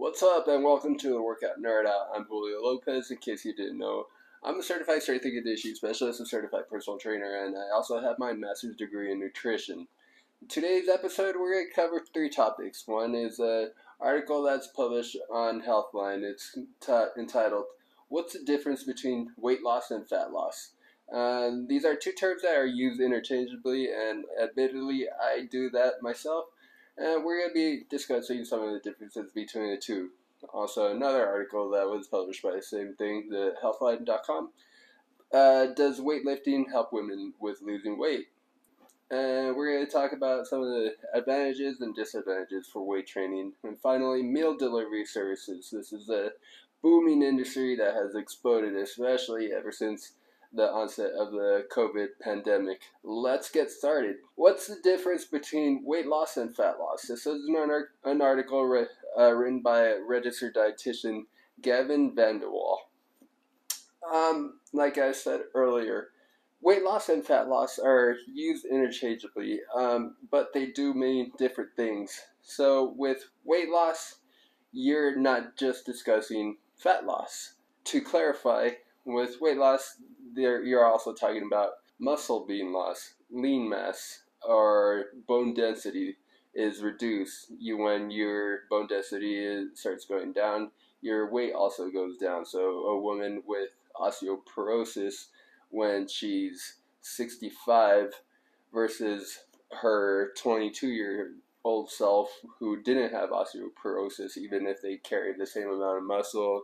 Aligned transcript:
What's 0.00 0.22
up, 0.22 0.46
and 0.46 0.62
welcome 0.62 0.96
to 0.98 1.08
the 1.08 1.20
Workout 1.20 1.60
Nerd 1.60 1.84
Out. 1.84 2.10
I'm 2.14 2.22
Julio 2.26 2.62
Lopez. 2.62 3.10
In 3.10 3.16
case 3.16 3.44
you 3.44 3.52
didn't 3.52 3.78
know, 3.78 4.06
I'm 4.44 4.60
a 4.60 4.62
certified 4.62 5.02
strength 5.02 5.24
and 5.24 5.34
conditioning 5.34 5.74
specialist 5.74 6.20
and 6.20 6.28
certified 6.28 6.68
personal 6.70 7.00
trainer, 7.00 7.44
and 7.44 7.56
I 7.56 7.74
also 7.74 8.00
have 8.00 8.16
my 8.16 8.32
master's 8.32 8.76
degree 8.76 9.10
in 9.10 9.18
nutrition. 9.18 9.88
In 10.40 10.46
today's 10.46 10.88
episode, 10.88 11.34
we're 11.34 11.52
going 11.52 11.66
to 11.66 11.74
cover 11.74 12.00
three 12.14 12.30
topics. 12.30 12.86
One 12.86 13.16
is 13.16 13.40
an 13.40 13.72
article 14.00 14.44
that's 14.44 14.68
published 14.68 15.16
on 15.32 15.62
Healthline. 15.62 16.22
It's 16.22 16.56
t- 16.80 17.06
entitled 17.18 17.64
"What's 18.08 18.34
the 18.34 18.44
difference 18.44 18.84
between 18.84 19.32
weight 19.36 19.64
loss 19.64 19.90
and 19.90 20.08
fat 20.08 20.30
loss?" 20.30 20.74
Um, 21.12 21.66
these 21.68 21.84
are 21.84 21.96
two 21.96 22.12
terms 22.12 22.42
that 22.42 22.54
are 22.54 22.64
used 22.64 23.00
interchangeably, 23.00 23.88
and 23.88 24.26
admittedly, 24.40 25.06
I 25.08 25.48
do 25.50 25.70
that 25.70 26.02
myself. 26.02 26.44
And 26.98 27.24
we're 27.24 27.38
going 27.38 27.50
to 27.50 27.54
be 27.54 27.84
discussing 27.88 28.44
some 28.44 28.62
of 28.62 28.72
the 28.72 28.80
differences 28.80 29.30
between 29.32 29.70
the 29.70 29.76
two. 29.76 30.10
Also, 30.52 30.94
another 30.94 31.26
article 31.26 31.70
that 31.70 31.86
was 31.86 32.08
published 32.08 32.42
by 32.42 32.52
the 32.52 32.62
same 32.62 32.94
thing, 32.94 33.28
the 33.30 33.54
healthline.com. 33.62 34.50
Uh, 35.32 35.66
does 35.66 36.00
weightlifting 36.00 36.64
help 36.70 36.92
women 36.92 37.34
with 37.40 37.60
losing 37.62 37.98
weight? 37.98 38.28
And 39.10 39.56
we're 39.56 39.74
going 39.74 39.86
to 39.86 39.92
talk 39.92 40.12
about 40.12 40.46
some 40.46 40.62
of 40.62 40.68
the 40.68 40.94
advantages 41.14 41.80
and 41.80 41.94
disadvantages 41.94 42.66
for 42.66 42.86
weight 42.86 43.06
training. 43.06 43.52
And 43.64 43.78
finally, 43.78 44.22
meal 44.22 44.56
delivery 44.56 45.04
services. 45.04 45.70
This 45.72 45.92
is 45.92 46.08
a 46.08 46.30
booming 46.82 47.22
industry 47.22 47.76
that 47.76 47.94
has 47.94 48.14
exploded, 48.14 48.76
especially 48.76 49.52
ever 49.52 49.72
since 49.72 50.12
the 50.52 50.70
onset 50.70 51.12
of 51.18 51.32
the 51.32 51.66
COVID 51.74 52.08
pandemic. 52.20 52.80
Let's 53.02 53.50
get 53.50 53.70
started. 53.70 54.16
What's 54.34 54.66
the 54.66 54.76
difference 54.82 55.24
between 55.24 55.82
weight 55.84 56.06
loss 56.06 56.36
and 56.36 56.54
fat 56.54 56.78
loss? 56.78 57.02
This 57.08 57.26
is 57.26 57.48
an, 58.04 58.22
article 58.22 58.64
re- 58.64 58.86
uh, 59.18 59.32
written 59.32 59.60
by 59.60 59.94
registered 60.06 60.54
dietitian 60.54 61.22
Gavin 61.60 62.14
Van 62.14 62.38
De 62.38 62.46
Walle. 62.46 62.80
Um, 64.12 64.60
like 64.72 64.96
I 64.96 65.12
said 65.12 65.42
earlier, 65.54 66.08
weight 66.60 66.82
loss 66.82 67.08
and 67.08 67.24
fat 67.24 67.48
loss 67.48 67.78
are 67.78 68.16
used 68.32 68.64
interchangeably, 68.64 69.60
um, 69.74 70.16
but 70.30 70.52
they 70.54 70.66
do 70.66 70.94
mean 70.94 71.32
different 71.36 71.70
things. 71.76 72.18
So 72.42 72.94
with 72.96 73.28
weight 73.44 73.68
loss, 73.68 74.16
you're 74.72 75.16
not 75.16 75.56
just 75.56 75.84
discussing 75.84 76.56
fat 76.76 77.04
loss. 77.04 77.54
To 77.84 78.00
clarify, 78.00 78.70
with 79.08 79.40
weight 79.40 79.56
loss, 79.56 79.96
there 80.34 80.62
you're 80.62 80.86
also 80.86 81.12
talking 81.12 81.44
about 81.46 81.70
muscle 81.98 82.46
being 82.46 82.72
lost, 82.72 83.14
lean 83.30 83.68
mass, 83.68 84.22
or 84.46 85.06
bone 85.26 85.54
density 85.54 86.16
is 86.54 86.80
reduced. 86.82 87.52
You 87.58 87.78
when 87.78 88.10
your 88.10 88.60
bone 88.70 88.86
density 88.86 89.36
is, 89.36 89.80
starts 89.80 90.04
going 90.04 90.32
down, 90.32 90.70
your 91.00 91.30
weight 91.30 91.54
also 91.54 91.90
goes 91.90 92.18
down. 92.18 92.44
So 92.44 92.60
a 92.60 93.00
woman 93.00 93.42
with 93.46 93.70
osteoporosis 93.96 95.26
when 95.70 96.06
she's 96.06 96.74
65 97.00 98.12
versus 98.72 99.40
her 99.80 100.32
22 100.36 100.88
year 100.88 101.32
old 101.64 101.90
self 101.90 102.30
who 102.58 102.82
didn't 102.82 103.12
have 103.12 103.30
osteoporosis, 103.30 104.36
even 104.36 104.66
if 104.66 104.80
they 104.82 104.96
carried 104.96 105.38
the 105.38 105.46
same 105.46 105.68
amount 105.68 105.98
of 105.98 106.04
muscle 106.04 106.62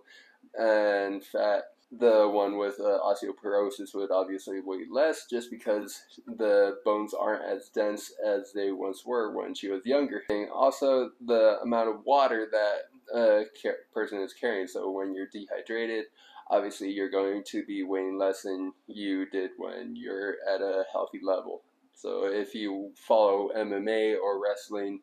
and 0.58 1.25
fat 1.25 1.73
the 1.98 2.28
one 2.28 2.59
with 2.59 2.81
uh, 2.81 2.98
osteoporosis 3.05 3.95
would 3.95 4.11
obviously 4.11 4.61
weigh 4.64 4.84
less 4.91 5.27
just 5.31 5.50
because 5.50 6.03
the 6.27 6.78
bones 6.84 7.14
aren't 7.14 7.45
as 7.45 7.69
dense 7.69 8.12
as 8.25 8.53
they 8.53 8.73
once 8.73 9.05
were 9.05 9.33
when 9.33 9.55
she 9.55 9.69
was 9.69 9.84
younger. 9.84 10.23
And 10.28 10.48
also, 10.51 11.11
the 11.25 11.59
amount 11.62 11.91
of 11.91 12.05
water 12.05 12.48
that 12.51 13.17
a 13.17 13.45
person 13.92 14.20
is 14.20 14.33
carrying. 14.33 14.67
So, 14.67 14.91
when 14.91 15.14
you're 15.14 15.28
dehydrated, 15.33 16.06
obviously 16.51 16.91
you're 16.91 17.11
going 17.11 17.42
to 17.48 17.64
be 17.64 17.83
weighing 17.83 18.19
less 18.19 18.42
than 18.42 18.73
you 18.86 19.27
did 19.31 19.51
when 19.56 19.95
you're 19.97 20.36
at 20.53 20.61
a 20.61 20.84
healthy 20.92 21.20
level. 21.23 21.63
So, 21.92 22.27
if 22.27 22.55
you 22.55 22.92
follow 22.96 23.51
MMA 23.57 24.17
or 24.23 24.42
wrestling, 24.42 25.01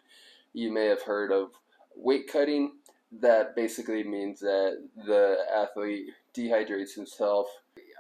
you 0.54 0.72
may 0.72 0.86
have 0.86 1.04
heard 1.04 1.32
of 1.32 1.52
weight 1.96 2.32
cutting. 2.32 2.74
That 3.20 3.56
basically 3.56 4.04
means 4.04 4.40
that 4.40 4.88
the 4.96 5.38
athlete 5.54 6.08
dehydrates 6.36 6.96
himself 6.96 7.48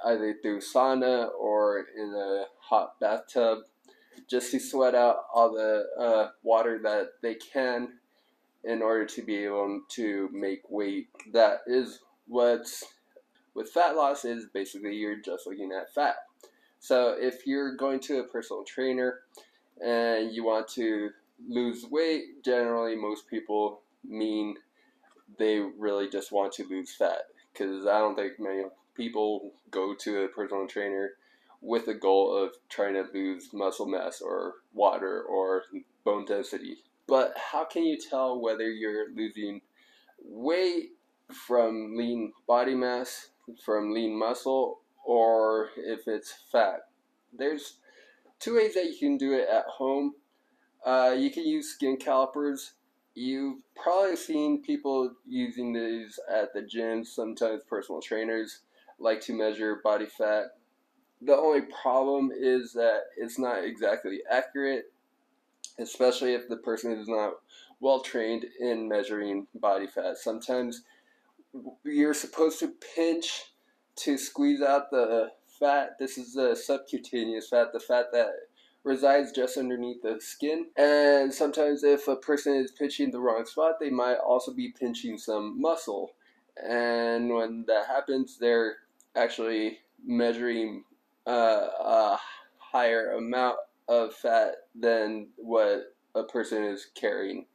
either 0.05 0.35
through 0.41 0.59
sauna 0.59 1.29
or 1.39 1.85
in 1.97 2.13
a 2.13 2.45
hot 2.59 2.99
bathtub 2.99 3.59
just 4.29 4.51
to 4.51 4.59
sweat 4.59 4.95
out 4.95 5.25
all 5.33 5.51
the 5.51 5.85
uh, 5.99 6.29
water 6.43 6.79
that 6.83 7.09
they 7.21 7.35
can 7.35 7.93
in 8.63 8.81
order 8.81 9.05
to 9.05 9.21
be 9.21 9.37
able 9.43 9.81
to 9.89 10.29
make 10.31 10.61
weight. 10.69 11.07
That 11.33 11.59
is 11.67 11.99
what's 12.27 12.83
with 13.53 13.69
fat 13.69 13.95
loss 13.95 14.23
is 14.23 14.45
basically 14.53 14.95
you're 14.95 15.19
just 15.19 15.45
looking 15.45 15.71
at 15.71 15.93
fat. 15.93 16.15
So 16.79 17.15
if 17.19 17.45
you're 17.45 17.75
going 17.75 17.99
to 18.01 18.19
a 18.19 18.23
personal 18.23 18.63
trainer 18.63 19.19
and 19.83 20.33
you 20.33 20.45
want 20.45 20.67
to 20.69 21.09
lose 21.47 21.85
weight, 21.89 22.43
generally 22.43 22.95
most 22.95 23.27
people 23.27 23.81
mean 24.07 24.55
they 25.37 25.59
really 25.77 26.09
just 26.09 26.31
want 26.31 26.53
to 26.53 26.67
lose 26.67 26.93
fat 26.93 27.23
because 27.51 27.85
I 27.85 27.99
don't 27.99 28.15
think 28.15 28.33
many 28.39 28.63
people 28.95 29.53
go 29.69 29.95
to 29.95 30.23
a 30.23 30.27
personal 30.27 30.67
trainer 30.67 31.11
with 31.61 31.85
the 31.85 31.93
goal 31.93 32.35
of 32.35 32.51
trying 32.69 32.93
to 32.93 33.05
lose 33.13 33.49
muscle 33.53 33.87
mass 33.87 34.21
or 34.21 34.55
water 34.73 35.23
or 35.23 35.63
bone 36.03 36.25
density. 36.25 36.77
But 37.07 37.33
how 37.37 37.65
can 37.65 37.83
you 37.83 37.97
tell 37.97 38.39
whether 38.39 38.69
you're 38.69 39.13
losing 39.13 39.61
weight 40.23 40.91
from 41.47 41.95
lean 41.95 42.33
body 42.47 42.75
mass, 42.75 43.29
from 43.63 43.93
lean 43.93 44.17
muscle, 44.17 44.79
or 45.05 45.69
if 45.77 46.07
it's 46.07 46.33
fat? 46.51 46.79
There's 47.33 47.77
two 48.39 48.55
ways 48.55 48.73
that 48.73 48.85
you 48.85 48.97
can 48.97 49.17
do 49.17 49.33
it 49.33 49.47
at 49.49 49.65
home. 49.65 50.13
Uh, 50.85 51.15
you 51.17 51.29
can 51.29 51.45
use 51.45 51.69
skin 51.69 51.97
calipers 51.97 52.73
You've 53.13 53.59
probably 53.75 54.15
seen 54.15 54.61
people 54.61 55.11
using 55.27 55.73
these 55.73 56.19
at 56.31 56.53
the 56.53 56.61
gym, 56.61 57.03
sometimes 57.03 57.63
personal 57.69 58.01
trainers 58.01 58.61
like 58.99 59.21
to 59.21 59.33
measure 59.33 59.81
body 59.83 60.05
fat. 60.05 60.45
The 61.21 61.35
only 61.35 61.61
problem 61.81 62.31
is 62.33 62.73
that 62.73 63.01
it's 63.17 63.37
not 63.37 63.63
exactly 63.63 64.19
accurate, 64.31 64.91
especially 65.79 66.33
if 66.33 66.47
the 66.47 66.57
person 66.57 66.93
is 66.93 67.07
not 67.07 67.33
well 67.79 67.99
trained 67.99 68.45
in 68.59 68.87
measuring 68.87 69.47
body 69.55 69.87
fat. 69.87 70.17
Sometimes 70.17 70.83
you're 71.83 72.13
supposed 72.13 72.59
to 72.59 72.73
pinch 72.95 73.51
to 73.97 74.17
squeeze 74.17 74.61
out 74.61 74.89
the 74.89 75.31
fat. 75.59 75.97
This 75.99 76.17
is 76.17 76.33
the 76.33 76.55
subcutaneous 76.55 77.49
fat, 77.49 77.73
the 77.73 77.79
fat 77.79 78.05
that 78.13 78.29
resides 78.83 79.31
just 79.31 79.57
underneath 79.57 80.01
the 80.01 80.19
skin. 80.19 80.67
And 80.77 81.33
sometimes, 81.33 81.83
if 81.83 82.07
a 82.07 82.15
person 82.15 82.55
is 82.55 82.71
pinching 82.71 83.11
the 83.11 83.19
wrong 83.19 83.45
spot, 83.45 83.75
they 83.79 83.89
might 83.89 84.17
also 84.17 84.53
be 84.53 84.73
pinching 84.77 85.17
some 85.17 85.59
muscle. 85.61 86.13
And 86.57 87.33
when 87.33 87.65
that 87.67 87.87
happens, 87.87 88.37
they're 88.39 88.77
actually 89.15 89.79
measuring 90.05 90.83
uh, 91.27 91.67
a 91.79 92.17
higher 92.57 93.11
amount 93.11 93.57
of 93.87 94.13
fat 94.13 94.55
than 94.75 95.27
what 95.37 95.93
a 96.15 96.23
person 96.23 96.63
is 96.63 96.87
carrying. 96.95 97.45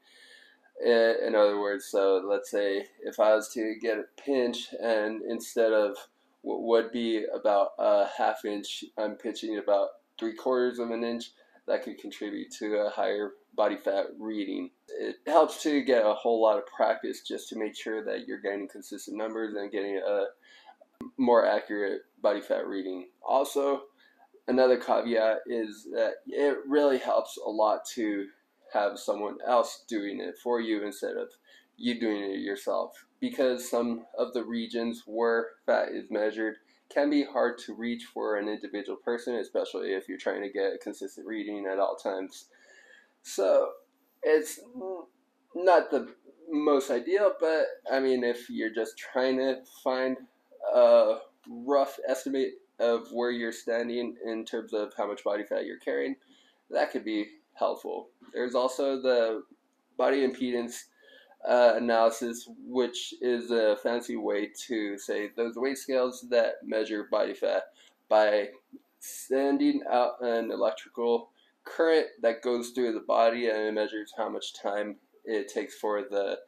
In 0.84 1.34
other 1.34 1.58
words, 1.58 1.86
so 1.86 2.22
let's 2.24 2.50
say 2.50 2.86
if 3.02 3.18
I 3.18 3.34
was 3.34 3.48
to 3.54 3.76
get 3.80 3.98
a 3.98 4.04
pinch 4.22 4.74
and 4.80 5.22
instead 5.22 5.72
of 5.72 5.96
what 6.42 6.62
would 6.62 6.92
be 6.92 7.24
about 7.34 7.70
a 7.78 8.06
half 8.18 8.44
inch, 8.44 8.84
I'm 8.98 9.14
pinching 9.14 9.56
about 9.56 9.88
three 10.18 10.34
quarters 10.34 10.78
of 10.78 10.90
an 10.90 11.04
inch, 11.04 11.32
that 11.66 11.82
could 11.82 11.98
contribute 11.98 12.50
to 12.52 12.76
a 12.76 12.90
higher 12.90 13.32
body 13.54 13.76
fat 13.76 14.06
reading. 14.18 14.70
It 14.88 15.16
helps 15.26 15.62
to 15.62 15.82
get 15.82 16.06
a 16.06 16.14
whole 16.14 16.40
lot 16.40 16.58
of 16.58 16.66
practice 16.66 17.22
just 17.22 17.48
to 17.48 17.58
make 17.58 17.76
sure 17.76 18.04
that 18.04 18.26
you're 18.26 18.40
getting 18.40 18.68
consistent 18.68 19.16
numbers 19.16 19.54
and 19.54 19.72
getting 19.72 19.96
a 19.96 20.26
more 21.16 21.46
accurate 21.46 22.02
body 22.22 22.40
fat 22.40 22.66
reading. 22.66 23.08
Also, 23.26 23.82
another 24.48 24.76
caveat 24.76 25.38
is 25.46 25.88
that 25.92 26.14
it 26.26 26.58
really 26.68 26.98
helps 26.98 27.36
a 27.44 27.50
lot 27.50 27.84
to 27.94 28.26
have 28.72 28.98
someone 28.98 29.38
else 29.46 29.84
doing 29.88 30.20
it 30.20 30.36
for 30.42 30.60
you 30.60 30.84
instead 30.84 31.16
of 31.16 31.28
you 31.76 31.98
doing 32.00 32.22
it 32.22 32.40
yourself 32.40 33.04
because 33.20 33.68
some 33.68 34.04
of 34.18 34.32
the 34.32 34.44
regions 34.44 35.02
where 35.06 35.48
fat 35.66 35.88
is 35.90 36.10
measured 36.10 36.56
can 36.88 37.10
be 37.10 37.24
hard 37.24 37.58
to 37.58 37.74
reach 37.74 38.04
for 38.04 38.36
an 38.36 38.48
individual 38.48 38.96
person, 38.96 39.34
especially 39.36 39.92
if 39.92 40.08
you're 40.08 40.18
trying 40.18 40.42
to 40.42 40.50
get 40.50 40.80
consistent 40.80 41.26
reading 41.26 41.66
at 41.70 41.78
all 41.78 41.96
times. 41.96 42.46
So 43.22 43.70
it's 44.22 44.60
not 45.54 45.90
the 45.90 46.14
most 46.48 46.90
ideal, 46.90 47.32
but 47.40 47.64
I 47.90 48.00
mean, 48.00 48.22
if 48.22 48.48
you're 48.48 48.72
just 48.72 48.96
trying 48.96 49.38
to 49.38 49.58
find 49.82 50.16
a 50.74 51.16
rough 51.48 51.98
estimate 52.08 52.54
of 52.78 53.08
where 53.10 53.30
you're 53.30 53.52
standing 53.52 54.16
in 54.24 54.44
terms 54.44 54.72
of 54.72 54.92
how 54.96 55.08
much 55.08 55.24
body 55.24 55.44
fat 55.44 55.66
you're 55.66 55.78
carrying, 55.78 56.16
that 56.70 56.92
could 56.92 57.04
be 57.04 57.26
helpful. 57.54 58.08
There's 58.32 58.54
also 58.54 59.00
the 59.00 59.42
body 59.96 60.26
impedance 60.26 60.84
uh, 61.48 61.74
analysis, 61.76 62.48
which 62.66 63.14
is 63.20 63.50
a 63.50 63.76
fancy 63.82 64.16
way 64.16 64.50
to 64.66 64.98
say 64.98 65.30
those 65.36 65.56
weight 65.56 65.78
scales 65.78 66.26
that 66.30 66.54
measure 66.64 67.08
body 67.10 67.34
fat 67.34 67.64
by 68.08 68.48
sending 69.00 69.82
out 69.90 70.20
an 70.20 70.50
electrical 70.50 71.30
current 71.64 72.06
that 72.22 72.42
goes 72.42 72.70
through 72.70 72.92
the 72.92 73.00
body 73.00 73.48
and 73.48 73.58
it 73.58 73.74
measures 73.74 74.12
how 74.16 74.28
much 74.28 74.60
time 74.60 74.96
it 75.24 75.48
takes 75.48 75.74
for 75.74 76.02
the 76.02 76.38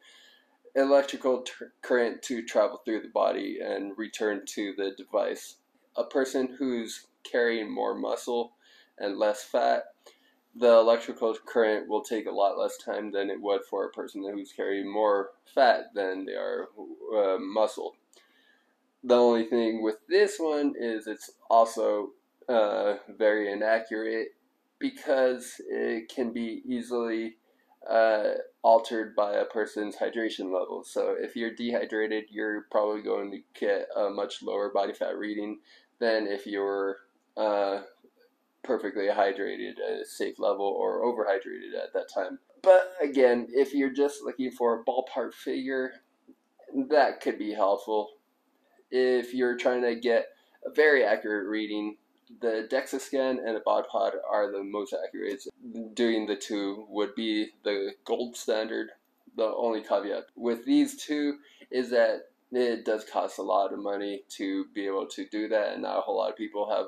electrical 0.75 1.41
t- 1.41 1.51
current 1.81 2.21
to 2.21 2.43
travel 2.45 2.81
through 2.85 3.01
the 3.01 3.09
body 3.09 3.59
and 3.63 3.97
return 3.97 4.41
to 4.45 4.73
the 4.77 4.91
device. 4.97 5.57
A 5.97 6.03
person 6.03 6.55
who's 6.57 7.07
carrying 7.29 7.73
more 7.73 7.95
muscle 7.95 8.53
and 8.97 9.17
less 9.17 9.43
fat, 9.43 9.83
the 10.55 10.71
electrical 10.71 11.35
current 11.45 11.87
will 11.87 12.01
take 12.01 12.25
a 12.25 12.31
lot 12.31 12.57
less 12.57 12.77
time 12.77 13.11
than 13.11 13.29
it 13.29 13.41
would 13.41 13.61
for 13.69 13.85
a 13.85 13.91
person 13.91 14.23
who's 14.23 14.51
carrying 14.51 14.91
more 14.91 15.29
fat 15.53 15.93
than 15.93 16.25
they 16.25 16.33
are 16.33 16.69
uh, 17.15 17.37
muscle. 17.39 17.95
The 19.03 19.15
only 19.15 19.45
thing 19.45 19.81
with 19.81 19.97
this 20.07 20.37
one 20.39 20.73
is 20.77 21.07
it's 21.07 21.31
also 21.49 22.11
uh, 22.49 22.95
very 23.17 23.51
inaccurate 23.51 24.29
because 24.79 25.61
it 25.69 26.09
can 26.09 26.33
be 26.33 26.61
easily 26.65 27.37
uh, 27.89 28.31
altered 28.61 29.15
by 29.15 29.33
a 29.35 29.45
person's 29.45 29.95
hydration 29.95 30.53
level. 30.53 30.83
So 30.83 31.15
if 31.17 31.35
you're 31.35 31.53
dehydrated, 31.53 32.25
you're 32.29 32.63
probably 32.71 33.01
going 33.01 33.31
to 33.31 33.39
get 33.59 33.87
a 33.95 34.09
much 34.09 34.41
lower 34.41 34.69
body 34.73 34.93
fat 34.93 35.17
reading 35.17 35.59
than 35.99 36.27
if 36.27 36.45
you're 36.45 36.97
uh, 37.37 37.81
perfectly 38.63 39.07
hydrated 39.07 39.73
at 39.79 40.01
a 40.01 40.05
safe 40.05 40.39
level 40.39 40.65
or 40.65 41.01
overhydrated 41.03 41.75
at 41.81 41.93
that 41.93 42.09
time. 42.13 42.39
But 42.61 42.93
again, 43.01 43.47
if 43.49 43.73
you're 43.73 43.93
just 43.93 44.23
looking 44.23 44.51
for 44.51 44.79
a 44.79 44.83
ballpark 44.83 45.33
figure, 45.33 45.93
that 46.89 47.21
could 47.21 47.39
be 47.39 47.53
helpful. 47.53 48.11
If 48.91 49.33
you're 49.33 49.57
trying 49.57 49.83
to 49.83 49.95
get 49.95 50.27
a 50.65 50.73
very 50.73 51.03
accurate 51.03 51.47
reading, 51.47 51.97
the 52.41 52.67
DEXA 52.69 52.99
scan 52.99 53.39
and 53.43 53.55
the 53.55 53.61
bod 53.65 53.85
pod 53.91 54.13
are 54.29 54.51
the 54.51 54.63
most 54.63 54.93
accurate. 54.93 55.41
Doing 55.93 56.27
the 56.27 56.35
two 56.35 56.85
would 56.89 57.15
be 57.15 57.49
the 57.63 57.93
gold 58.05 58.35
standard. 58.35 58.89
The 59.35 59.45
only 59.45 59.81
caveat 59.81 60.25
with 60.35 60.65
these 60.65 60.97
two 60.97 61.37
is 61.71 61.89
that 61.91 62.23
it 62.51 62.83
does 62.83 63.05
cost 63.05 63.37
a 63.37 63.43
lot 63.43 63.73
of 63.73 63.79
money 63.79 64.23
to 64.37 64.65
be 64.73 64.85
able 64.85 65.07
to 65.07 65.25
do 65.29 65.47
that, 65.49 65.73
and 65.73 65.83
not 65.83 65.99
a 65.99 66.01
whole 66.01 66.17
lot 66.17 66.31
of 66.31 66.37
people 66.37 66.69
have 66.69 66.87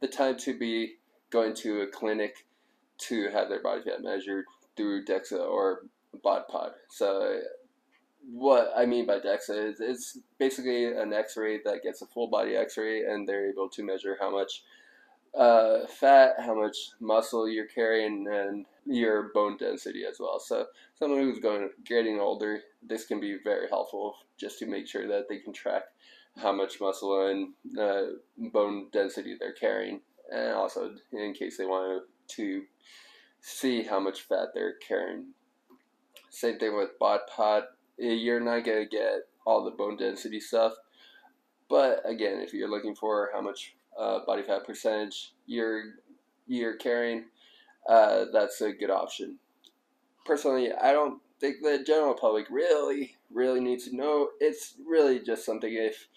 the 0.00 0.08
time 0.08 0.36
to 0.38 0.58
be 0.58 0.96
going 1.32 1.54
to 1.54 1.82
a 1.82 1.86
clinic 1.86 2.46
to 2.98 3.30
have 3.30 3.48
their 3.48 3.62
body 3.62 3.82
fat 3.82 4.02
measured 4.02 4.44
through 4.76 5.04
DEXA 5.04 5.40
or 5.40 5.80
bod 6.22 6.46
pod. 6.48 6.72
So 6.90 7.40
what 8.30 8.72
I 8.76 8.86
mean 8.86 9.06
by 9.06 9.18
DEXA 9.18 9.70
is 9.70 9.80
it's 9.80 10.18
basically 10.38 10.86
an 10.86 11.12
X-ray 11.12 11.60
that 11.64 11.82
gets 11.82 12.02
a 12.02 12.06
full 12.06 12.28
body 12.28 12.54
X-ray, 12.54 13.04
and 13.04 13.28
they're 13.28 13.50
able 13.50 13.68
to 13.70 13.82
measure 13.82 14.16
how 14.20 14.30
much 14.30 14.62
uh, 15.36 15.86
fat, 15.86 16.34
how 16.38 16.54
much 16.54 16.76
muscle 17.00 17.48
you're 17.48 17.66
carrying, 17.66 18.28
and 18.28 18.66
your 18.86 19.30
bone 19.32 19.56
density 19.56 20.04
as 20.04 20.18
well. 20.20 20.38
So 20.38 20.66
someone 20.98 21.20
who's 21.20 21.38
going 21.38 21.70
getting 21.84 22.20
older, 22.20 22.60
this 22.82 23.06
can 23.06 23.20
be 23.20 23.38
very 23.42 23.68
helpful 23.68 24.16
just 24.36 24.58
to 24.58 24.66
make 24.66 24.86
sure 24.86 25.08
that 25.08 25.28
they 25.28 25.38
can 25.38 25.52
track 25.52 25.84
how 26.36 26.52
much 26.52 26.80
muscle 26.80 27.26
and 27.26 27.52
uh, 27.78 28.14
bone 28.52 28.88
density 28.92 29.36
they're 29.38 29.52
carrying, 29.52 30.00
and 30.32 30.52
also 30.54 30.94
in 31.12 31.34
case 31.34 31.56
they 31.56 31.66
want 31.66 32.04
to 32.28 32.62
see 33.40 33.82
how 33.82 34.00
much 34.00 34.22
fat 34.22 34.48
they're 34.54 34.76
carrying. 34.86 35.26
Same 36.30 36.58
thing 36.58 36.76
with 36.76 36.98
bod 36.98 37.20
pod. 37.28 37.64
You're 37.98 38.40
not 38.40 38.64
gonna 38.64 38.86
get 38.86 39.28
all 39.46 39.64
the 39.64 39.70
bone 39.70 39.96
density 39.96 40.40
stuff, 40.40 40.72
but 41.68 42.02
again, 42.04 42.40
if 42.40 42.52
you're 42.52 42.70
looking 42.70 42.94
for 42.94 43.30
how 43.32 43.40
much 43.40 43.74
uh, 43.98 44.20
body 44.26 44.42
fat 44.42 44.66
percentage 44.66 45.34
you're 45.46 45.82
you're 46.46 46.76
carrying, 46.76 47.26
uh, 47.88 48.26
that's 48.32 48.60
a 48.60 48.72
good 48.72 48.90
option. 48.90 49.38
Personally, 50.24 50.72
I 50.72 50.92
don't 50.92 51.20
think 51.40 51.56
the 51.62 51.82
general 51.84 52.14
public 52.14 52.46
really 52.50 53.16
really 53.30 53.60
needs 53.60 53.88
to 53.88 53.96
know. 53.96 54.28
It's 54.40 54.74
really 54.86 55.20
just 55.20 55.44
something 55.44 55.72
if 55.72 56.08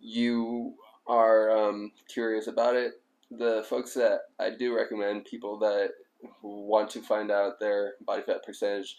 you 0.00 0.74
are 1.06 1.50
um, 1.50 1.92
curious 2.08 2.46
about 2.46 2.76
it. 2.76 3.00
The 3.30 3.64
folks 3.68 3.94
that 3.94 4.20
I 4.38 4.50
do 4.50 4.74
recommend, 4.74 5.24
people 5.24 5.58
that 5.58 5.90
want 6.42 6.90
to 6.90 7.02
find 7.02 7.30
out 7.30 7.60
their 7.60 7.94
body 8.00 8.22
fat 8.22 8.44
percentage, 8.44 8.96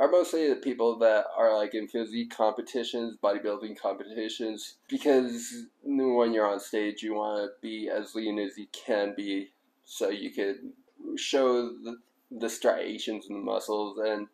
are 0.00 0.10
mostly 0.10 0.48
the 0.48 0.56
people 0.56 0.98
that 1.00 1.24
are 1.36 1.56
like 1.56 1.74
in 1.74 1.88
physique 1.88 2.34
competitions, 2.34 3.16
bodybuilding 3.22 3.76
competitions, 3.80 4.76
because 4.88 5.66
when 5.82 6.32
you're 6.32 6.46
on 6.46 6.60
stage, 6.60 7.02
you 7.02 7.14
want 7.14 7.38
to 7.38 7.50
be 7.60 7.88
as 7.88 8.14
lean 8.14 8.38
as 8.38 8.56
you 8.56 8.66
can 8.72 9.14
be, 9.16 9.50
so 9.84 10.08
you 10.08 10.30
can 10.30 10.72
show 11.16 11.70
the, 11.82 11.96
the 12.30 12.48
striations 12.48 13.26
in 13.28 13.34
the 13.34 13.42
muscles 13.42 13.98
and 13.98 14.28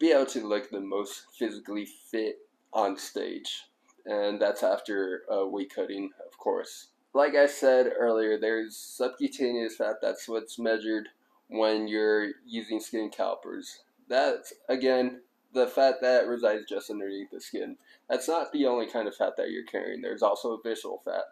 be 0.00 0.10
able 0.10 0.26
to 0.26 0.46
look 0.46 0.70
the 0.70 0.80
most 0.80 1.26
physically 1.38 1.86
fit 2.10 2.38
on 2.72 2.96
stage. 2.96 3.64
And 4.06 4.40
that's 4.40 4.62
after 4.62 5.22
uh, 5.32 5.46
weight 5.46 5.72
cutting, 5.74 6.10
of 6.26 6.38
course. 6.38 6.88
Like 7.18 7.34
I 7.34 7.46
said 7.46 7.92
earlier, 7.98 8.38
there's 8.38 8.76
subcutaneous 8.76 9.76
fat. 9.76 9.96
That's 10.00 10.28
what's 10.28 10.58
measured 10.58 11.08
when 11.48 11.88
you're 11.88 12.28
using 12.46 12.80
skin 12.80 13.10
calipers 13.10 13.80
that's 14.08 14.52
again 14.68 15.20
the 15.54 15.66
fat 15.66 15.96
that 16.02 16.26
resides 16.26 16.66
just 16.68 16.90
underneath 16.90 17.30
the 17.30 17.40
skin. 17.40 17.76
That's 18.08 18.28
not 18.28 18.52
the 18.52 18.66
only 18.66 18.86
kind 18.86 19.08
of 19.08 19.16
fat 19.16 19.36
that 19.38 19.50
you're 19.50 19.64
carrying. 19.64 20.02
There's 20.02 20.22
also 20.22 20.58
visceral 20.62 21.00
fat. 21.04 21.22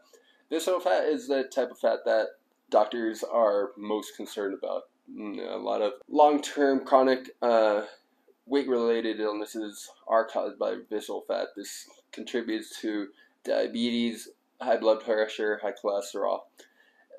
Visceral 0.49 0.81
fat 0.81 1.05
is 1.05 1.29
the 1.29 1.45
type 1.45 1.71
of 1.71 1.79
fat 1.79 1.99
that 2.07 2.29
doctors 2.71 3.23
are 3.23 3.73
most 3.77 4.17
concerned 4.17 4.57
about. 4.59 4.85
Mm, 5.15 5.53
a 5.53 5.59
lot 5.59 5.83
of 5.83 5.93
long-term 6.09 6.87
chronic 6.87 7.31
uh, 7.43 7.83
weight-related 8.47 9.21
illnesses 9.21 9.91
are 10.09 10.27
caused 10.27 10.59
by 10.59 10.77
visceral 10.89 11.25
fat. 11.29 11.49
This 11.55 11.87
contributes 12.11 12.81
to 12.81 13.09
diabetes, 13.45 14.29
high 14.61 14.77
blood 14.77 15.05
pressure, 15.05 15.61
high 15.63 15.73
cholesterol 15.73 16.41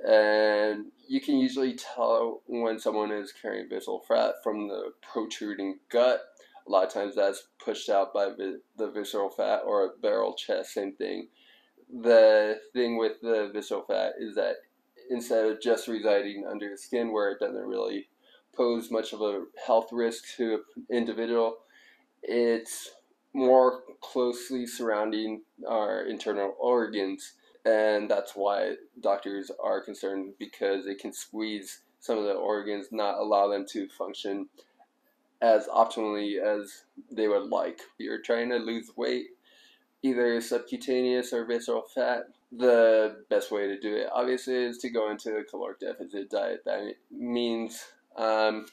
and 0.05 0.85
you 1.07 1.21
can 1.21 1.37
usually 1.37 1.75
tell 1.75 2.41
when 2.47 2.79
someone 2.79 3.11
is 3.11 3.31
carrying 3.31 3.69
visceral 3.69 4.03
fat 4.07 4.35
from 4.43 4.67
the 4.67 4.91
protruding 5.01 5.79
gut. 5.89 6.21
A 6.67 6.71
lot 6.71 6.85
of 6.85 6.93
times 6.93 7.15
that's 7.15 7.47
pushed 7.63 7.89
out 7.89 8.13
by 8.13 8.27
the 8.27 8.91
visceral 8.91 9.29
fat 9.29 9.61
or 9.65 9.85
a 9.85 10.01
barrel 10.01 10.35
chest, 10.35 10.73
same 10.73 10.93
thing. 10.93 11.29
The 11.89 12.59
thing 12.73 12.97
with 12.97 13.21
the 13.21 13.49
visceral 13.53 13.85
fat 13.87 14.13
is 14.19 14.35
that 14.35 14.55
instead 15.09 15.45
of 15.45 15.61
just 15.61 15.87
residing 15.87 16.45
under 16.49 16.69
the 16.69 16.77
skin 16.77 17.13
where 17.13 17.31
it 17.31 17.39
doesn't 17.39 17.65
really 17.65 18.09
pose 18.55 18.91
much 18.91 19.13
of 19.13 19.21
a 19.21 19.45
health 19.65 19.89
risk 19.91 20.25
to 20.35 20.61
an 20.75 20.85
individual, 20.91 21.57
it's 22.21 22.91
more 23.33 23.81
closely 24.01 24.65
surrounding 24.65 25.41
our 25.67 26.05
internal 26.05 26.55
organs 26.59 27.33
and 27.67 28.09
that's 28.09 28.31
why 28.33 28.75
doctors 29.01 29.51
are 29.61 29.81
concerned 29.81 30.33
because 30.39 30.85
it 30.85 30.99
can 30.99 31.11
squeeze 31.11 31.81
some 31.99 32.17
of 32.17 32.23
the 32.23 32.33
organs, 32.33 32.87
not 32.91 33.17
allow 33.17 33.49
them 33.49 33.65
to 33.71 33.89
function 33.89 34.47
as 35.41 35.67
optimally 35.67 36.41
as 36.41 36.83
they 37.11 37.27
would 37.27 37.49
like. 37.49 37.79
If 37.79 38.05
you're 38.05 38.21
trying 38.21 38.49
to 38.49 38.57
lose 38.57 38.91
weight, 38.95 39.27
either 40.01 40.39
subcutaneous 40.39 41.33
or 41.33 41.45
visceral 41.45 41.83
fat, 41.93 42.27
the 42.53 43.25
best 43.29 43.51
way 43.51 43.67
to 43.67 43.77
do 43.77 43.93
it 43.93 44.07
obviously 44.13 44.55
is 44.55 44.77
to 44.77 44.89
go 44.89 45.11
into 45.11 45.35
a 45.35 45.43
caloric 45.43 45.81
deficit 45.81 46.29
diet. 46.29 46.63
That 46.63 46.93
means 47.11 47.83
um, 48.15 48.67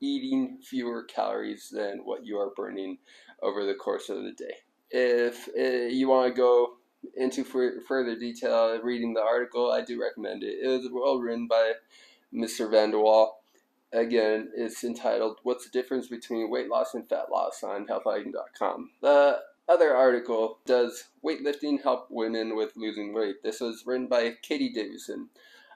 eating 0.00 0.58
fewer 0.62 1.02
calories 1.02 1.70
than 1.70 2.02
what 2.04 2.24
you 2.24 2.38
are 2.38 2.50
burning 2.54 2.98
over 3.42 3.64
the 3.64 3.74
course 3.74 4.08
of 4.08 4.22
the 4.22 4.32
day. 4.32 4.54
If 4.90 5.48
uh, 5.56 5.88
you 5.88 6.08
want 6.08 6.34
to 6.34 6.36
go 6.36 6.74
into 7.16 7.44
for 7.44 7.80
further 7.86 8.16
detail, 8.18 8.78
reading 8.82 9.14
the 9.14 9.22
article, 9.22 9.70
I 9.70 9.82
do 9.82 10.00
recommend 10.00 10.42
it. 10.42 10.58
It 10.62 10.68
was 10.68 10.88
well 10.90 11.18
written 11.18 11.46
by 11.46 11.72
Mr. 12.32 12.70
Van 12.70 12.90
De 12.90 12.98
Walle. 12.98 13.34
Again, 13.92 14.50
it's 14.54 14.84
entitled 14.84 15.38
"What's 15.42 15.64
the 15.64 15.70
Difference 15.70 16.08
Between 16.08 16.50
Weight 16.50 16.68
Loss 16.68 16.94
and 16.94 17.08
Fat 17.08 17.30
Loss" 17.30 17.62
on 17.62 17.86
HealthHacking.com. 17.86 18.90
The 19.00 19.40
other 19.68 19.94
article 19.94 20.58
does 20.66 21.04
weightlifting 21.24 21.82
help 21.82 22.06
women 22.10 22.56
with 22.56 22.76
losing 22.76 23.14
weight. 23.14 23.42
This 23.42 23.60
was 23.60 23.84
written 23.86 24.06
by 24.06 24.36
Katey 24.42 24.72
Davidson, 24.72 25.28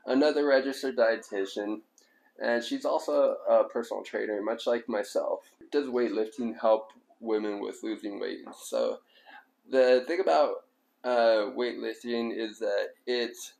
another 0.06 0.46
registered 0.46 0.96
dietitian, 0.96 1.80
and 2.42 2.62
she's 2.62 2.84
also 2.84 3.36
a 3.48 3.64
personal 3.64 4.02
trainer, 4.02 4.42
much 4.42 4.66
like 4.66 4.88
myself. 4.88 5.40
Does 5.70 5.86
weightlifting 5.86 6.58
help 6.60 6.92
women 7.22 7.60
with 7.60 7.78
losing 7.82 8.20
weight? 8.20 8.40
So 8.64 8.98
the 9.70 10.04
thing 10.06 10.20
about 10.20 10.54
uh, 11.04 11.50
weightlifting 11.56 12.36
is 12.36 12.58
that 12.58 12.88
it's 13.06 13.54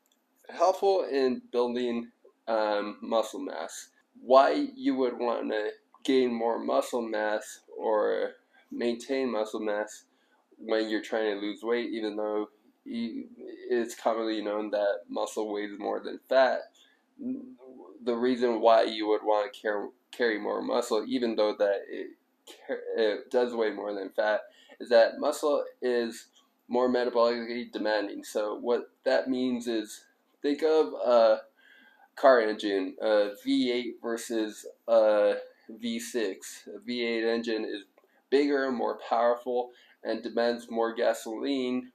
helpful 0.51 1.05
in 1.11 1.43
building 1.51 2.09
um, 2.49 2.99
muscle 3.01 3.41
mass. 3.41 3.89
Why 4.21 4.69
you 4.77 4.95
would 4.97 5.19
want 5.19 5.51
to 5.51 5.71
gain 6.05 6.33
more 6.33 6.59
muscle 6.59 7.03
mass 7.03 7.61
or 7.77 8.33
maintain 8.71 9.31
muscle 9.31 9.61
mass 9.61 10.05
when 10.59 10.89
you're 10.89 11.03
trying 11.03 11.35
to 11.35 11.41
lose 11.41 11.63
weight, 11.63 11.91
even 11.91 12.17
though 12.17 12.49
it's 12.85 13.95
commonly 13.95 14.43
known 14.43 14.71
that 14.71 15.01
muscle 15.09 15.53
weighs 15.53 15.79
more 15.79 16.01
than 16.01 16.19
fat. 16.29 16.61
The 18.05 18.15
reason 18.15 18.61
why 18.61 18.85
you 18.85 19.09
would 19.09 19.23
want 19.23 19.53
to 19.53 19.61
carry, 19.61 19.89
carry 20.11 20.39
more 20.39 20.63
muscle, 20.63 21.05
even 21.07 21.37
though 21.37 21.55
that 21.59 21.83
it, 21.89 22.11
it 22.97 23.31
does 23.31 23.55
weigh 23.55 23.73
more 23.73 23.95
than 23.95 24.11
fat, 24.11 24.43
is 24.81 24.89
that 24.89 25.19
muscle 25.19 25.65
is 25.81 26.27
more 26.69 26.89
metabolically 26.89 27.71
demanding. 27.71 28.25
So 28.25 28.59
what 28.59 28.91
that 29.05 29.29
means 29.29 29.67
is 29.67 30.05
think 30.41 30.63
of 30.63 30.93
a 30.95 31.41
car 32.17 32.41
engine, 32.41 32.97
a 33.01 33.31
V8 33.47 33.95
versus 34.03 34.67
a 34.89 35.35
V6. 35.71 36.37
A 36.69 36.91
V8 36.91 37.25
engine 37.25 37.65
is 37.65 37.85
bigger 38.31 38.73
more 38.73 38.99
powerful 39.09 39.71
and 40.03 40.23
demands 40.23 40.71
more 40.71 40.95
gasoline 40.95 41.93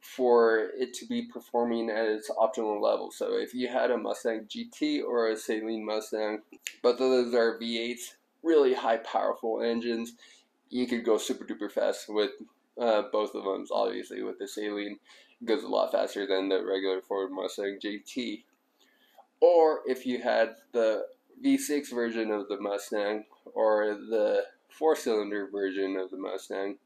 for 0.00 0.70
it 0.78 0.94
to 0.94 1.06
be 1.06 1.22
performing 1.22 1.90
at 1.90 2.06
its 2.06 2.30
optimal 2.30 2.80
level. 2.80 3.10
So 3.10 3.36
if 3.36 3.54
you 3.54 3.68
had 3.68 3.90
a 3.90 3.98
Mustang 3.98 4.46
GT 4.46 5.02
or 5.04 5.28
a 5.28 5.34
Saleen 5.34 5.84
Mustang, 5.84 6.40
both 6.82 7.00
of 7.00 7.10
those 7.10 7.34
are 7.34 7.58
V8s, 7.58 8.14
really 8.42 8.74
high 8.74 8.98
powerful 8.98 9.62
engines. 9.62 10.12
You 10.68 10.86
could 10.86 11.04
go 11.04 11.18
super 11.18 11.44
duper 11.44 11.70
fast 11.70 12.06
with 12.08 12.30
uh, 12.80 13.02
both 13.12 13.34
of 13.34 13.44
them. 13.44 13.66
Obviously, 13.72 14.22
with 14.22 14.38
the 14.38 14.44
Saleen, 14.44 14.98
it 15.40 15.46
goes 15.46 15.62
a 15.62 15.68
lot 15.68 15.92
faster 15.92 16.26
than 16.26 16.48
the 16.48 16.64
regular 16.64 17.00
Ford 17.00 17.30
Mustang 17.30 17.78
GT. 17.82 18.44
Or 19.40 19.80
if 19.86 20.06
you 20.06 20.22
had 20.22 20.56
the 20.72 21.06
V6 21.44 21.92
version 21.92 22.30
of 22.30 22.48
the 22.48 22.60
Mustang 22.60 23.24
or 23.54 23.94
the 23.94 24.44
four 24.68 24.94
cylinder 24.94 25.48
version 25.50 25.96
of 25.96 26.10
the 26.10 26.18
Mustang, 26.18 26.76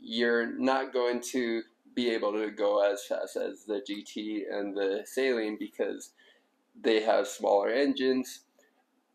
you're 0.00 0.58
not 0.58 0.92
going 0.92 1.20
to 1.32 1.62
be 1.94 2.10
able 2.10 2.32
to 2.32 2.50
go 2.50 2.82
as 2.90 3.04
fast 3.04 3.36
as 3.36 3.64
the 3.64 3.80
GT 3.88 4.42
and 4.50 4.76
the 4.76 5.04
Saleen 5.06 5.58
because 5.58 6.10
they 6.80 7.02
have 7.02 7.26
smaller 7.26 7.68
engines. 7.68 8.40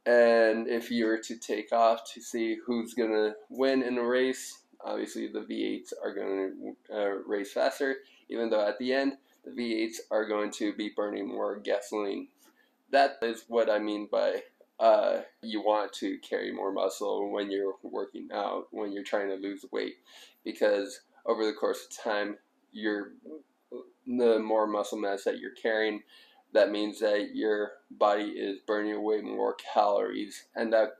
And 0.06 0.68
if 0.68 0.90
you 0.90 1.06
were 1.06 1.20
to 1.20 1.38
take 1.38 1.72
off 1.72 2.02
to 2.14 2.22
see 2.22 2.58
who's 2.66 2.94
going 2.94 3.12
to 3.12 3.34
win 3.50 3.84
in 3.84 3.98
a 3.98 4.04
race, 4.04 4.62
obviously 4.84 5.28
the 5.28 5.42
V8s 5.42 5.94
are 6.04 6.14
going 6.14 6.76
to 6.90 6.96
uh, 6.96 7.10
race 7.28 7.52
faster, 7.52 7.98
even 8.30 8.50
though 8.50 8.66
at 8.66 8.80
the 8.80 8.94
end, 8.94 9.18
the 9.46 9.52
V8s 9.52 9.98
are 10.12 10.28
going 10.28 10.52
to 10.52 10.74
be 10.74 10.92
burning 10.96 11.28
more 11.28 11.60
gasoline. 11.60 12.28
That 12.92 13.18
is 13.22 13.46
what 13.48 13.70
I 13.70 13.80
mean 13.80 14.08
by 14.12 14.44
uh, 14.80 15.22
you 15.42 15.62
want 15.62 15.92
to 15.94 16.18
carry 16.20 16.52
more 16.52 16.72
muscle 16.72 17.32
when 17.32 17.52
you're 17.52 17.76
working 17.84 18.30
out, 18.34 18.68
when 18.72 18.92
you're 18.92 19.04
trying 19.04 19.28
to 19.28 19.36
lose 19.36 19.66
weight, 19.72 19.96
because 20.44 21.02
over 21.26 21.46
the 21.46 21.54
course 21.54 21.86
of 21.86 22.04
time, 22.04 22.38
you're 22.72 23.12
the 24.08 24.40
more 24.40 24.66
muscle 24.66 24.98
mass 24.98 25.24
that 25.26 25.40
you're 25.40 25.52
carrying, 25.52 26.02
that 26.54 26.72
means 26.72 27.00
that 27.00 27.36
your 27.36 27.72
body 27.92 28.30
is 28.30 28.60
burning 28.66 28.94
away 28.94 29.22
more 29.22 29.56
calories, 29.74 30.46
and 30.56 30.74
that 30.74 30.94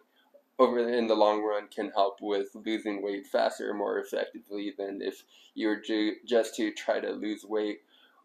over 0.60 0.90
in 0.90 1.08
the 1.08 1.16
long 1.16 1.42
run 1.42 1.68
can 1.74 1.90
help 1.92 2.20
with 2.22 2.50
losing 2.54 3.02
weight 3.02 3.26
faster 3.26 3.74
more 3.74 4.00
effectively 4.00 4.74
than 4.78 5.02
if 5.02 5.24
you 5.56 5.68
were 5.68 5.82
just 6.26 6.56
to 6.56 6.72
try 6.74 7.00
to 7.00 7.12
lose 7.12 7.46
weight 7.46 7.80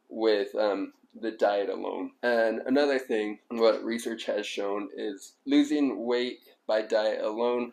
with 0.09 0.55
um, 0.57 0.93
the 1.21 1.31
diet 1.31 1.69
alone. 1.69 2.11
And 2.23 2.61
another 2.67 2.99
thing, 2.99 3.39
what 3.49 3.85
research 3.85 4.25
has 4.25 4.47
shown 4.47 4.89
is 4.97 5.35
losing 5.47 6.05
weight 6.05 6.41
by 6.67 6.83
diet 6.83 7.23
alone 7.23 7.73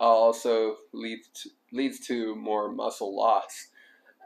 also 0.00 0.76
leads 0.92 1.28
to, 1.28 1.50
leads 1.72 2.00
to 2.08 2.34
more 2.34 2.72
muscle 2.72 3.16
loss. 3.16 3.68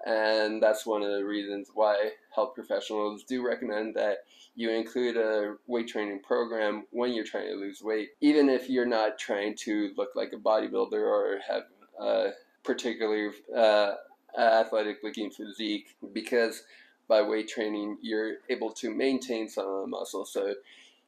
And 0.07 0.63
that's 0.63 0.87
one 0.87 1.03
of 1.03 1.11
the 1.11 1.25
reasons 1.25 1.69
why 1.75 2.11
health 2.33 2.55
professionals 2.55 3.25
do 3.25 3.45
recommend 3.45 3.97
that 3.97 4.19
you 4.55 4.71
include 4.71 5.17
a 5.17 5.57
weight 5.67 5.89
training 5.89 6.21
program 6.23 6.85
when 6.93 7.13
you're 7.13 7.25
trying 7.25 7.49
to 7.49 7.57
lose 7.57 7.83
weight, 7.83 8.11
even 8.21 8.49
if 8.49 8.71
you're 8.71 8.87
not 8.87 9.19
trying 9.19 9.57
to 9.57 9.91
look 9.97 10.11
like 10.15 10.33
a 10.33 10.37
bodybuilder 10.37 10.93
or 10.93 11.41
have 11.49 11.65
a 12.01 12.31
particularly 12.63 13.31
uh, 13.55 13.95
athletic 14.39 14.99
looking 15.03 15.31
physique, 15.31 15.97
because 16.13 16.63
by 17.09 17.21
weight 17.21 17.49
training, 17.49 17.99
you're 18.01 18.37
able 18.49 18.71
to 18.71 18.95
maintain 18.95 19.49
some 19.49 19.67
of 19.67 19.81
the 19.83 19.87
muscle. 19.89 20.25
So 20.25 20.55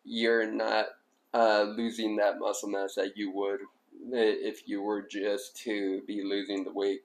you're 0.04 0.50
not 0.50 0.86
uh, 1.32 1.62
losing 1.76 2.16
that 2.16 2.40
muscle 2.40 2.68
mass 2.68 2.96
that 2.96 3.16
you 3.16 3.30
would 3.30 3.60
if 4.10 4.66
you 4.66 4.82
were 4.82 5.02
just 5.02 5.56
to 5.58 6.02
be 6.06 6.22
losing 6.24 6.64
the 6.64 6.72
weight 6.72 7.02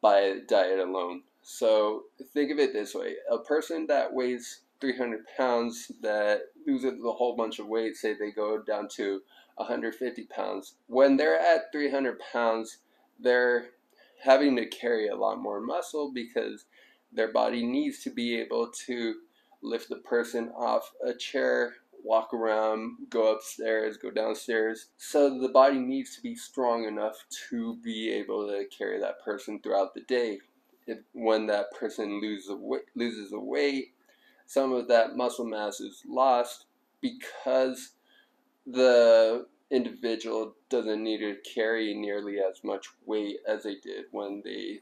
by 0.00 0.38
diet 0.48 0.80
alone. 0.80 1.22
So 1.50 2.02
think 2.34 2.50
of 2.50 2.58
it 2.58 2.74
this 2.74 2.94
way 2.94 3.14
a 3.30 3.38
person 3.38 3.86
that 3.86 4.12
weighs 4.12 4.60
300 4.82 5.20
pounds 5.34 5.90
that 6.02 6.42
loses 6.66 7.02
a 7.02 7.10
whole 7.10 7.36
bunch 7.36 7.58
of 7.58 7.66
weight, 7.66 7.96
say 7.96 8.12
they 8.12 8.30
go 8.30 8.60
down 8.60 8.86
to 8.96 9.22
150 9.56 10.24
pounds, 10.24 10.74
when 10.88 11.16
they're 11.16 11.40
at 11.40 11.72
300 11.72 12.20
pounds, 12.34 12.80
they're 13.18 13.70
having 14.22 14.56
to 14.56 14.66
carry 14.66 15.08
a 15.08 15.16
lot 15.16 15.40
more 15.40 15.58
muscle 15.58 16.12
because 16.14 16.66
their 17.14 17.32
body 17.32 17.64
needs 17.64 18.02
to 18.02 18.10
be 18.10 18.38
able 18.38 18.70
to 18.86 19.14
lift 19.62 19.88
the 19.88 19.96
person 19.96 20.50
off 20.50 20.92
a 21.02 21.14
chair, 21.14 21.76
walk 22.04 22.34
around, 22.34 22.98
go 23.08 23.32
upstairs, 23.32 23.96
go 23.96 24.10
downstairs. 24.10 24.90
So 24.98 25.40
the 25.40 25.48
body 25.48 25.78
needs 25.78 26.14
to 26.16 26.20
be 26.20 26.36
strong 26.36 26.84
enough 26.84 27.16
to 27.48 27.76
be 27.76 28.12
able 28.12 28.46
to 28.48 28.66
carry 28.66 29.00
that 29.00 29.24
person 29.24 29.60
throughout 29.62 29.94
the 29.94 30.02
day. 30.02 30.40
If, 30.88 30.98
when 31.12 31.46
that 31.46 31.66
person 31.78 32.20
loses 32.20 32.56
loses 32.96 33.32
a 33.32 33.38
weight, 33.38 33.92
some 34.46 34.72
of 34.72 34.88
that 34.88 35.16
muscle 35.16 35.44
mass 35.44 35.80
is 35.80 36.02
lost 36.08 36.64
because 37.00 37.92
the 38.66 39.46
individual 39.70 40.54
doesn't 40.70 41.04
need 41.04 41.18
to 41.18 41.36
carry 41.54 41.94
nearly 41.94 42.38
as 42.38 42.64
much 42.64 42.88
weight 43.04 43.36
as 43.46 43.62
they 43.64 43.76
did 43.76 44.06
when 44.10 44.42
they 44.44 44.80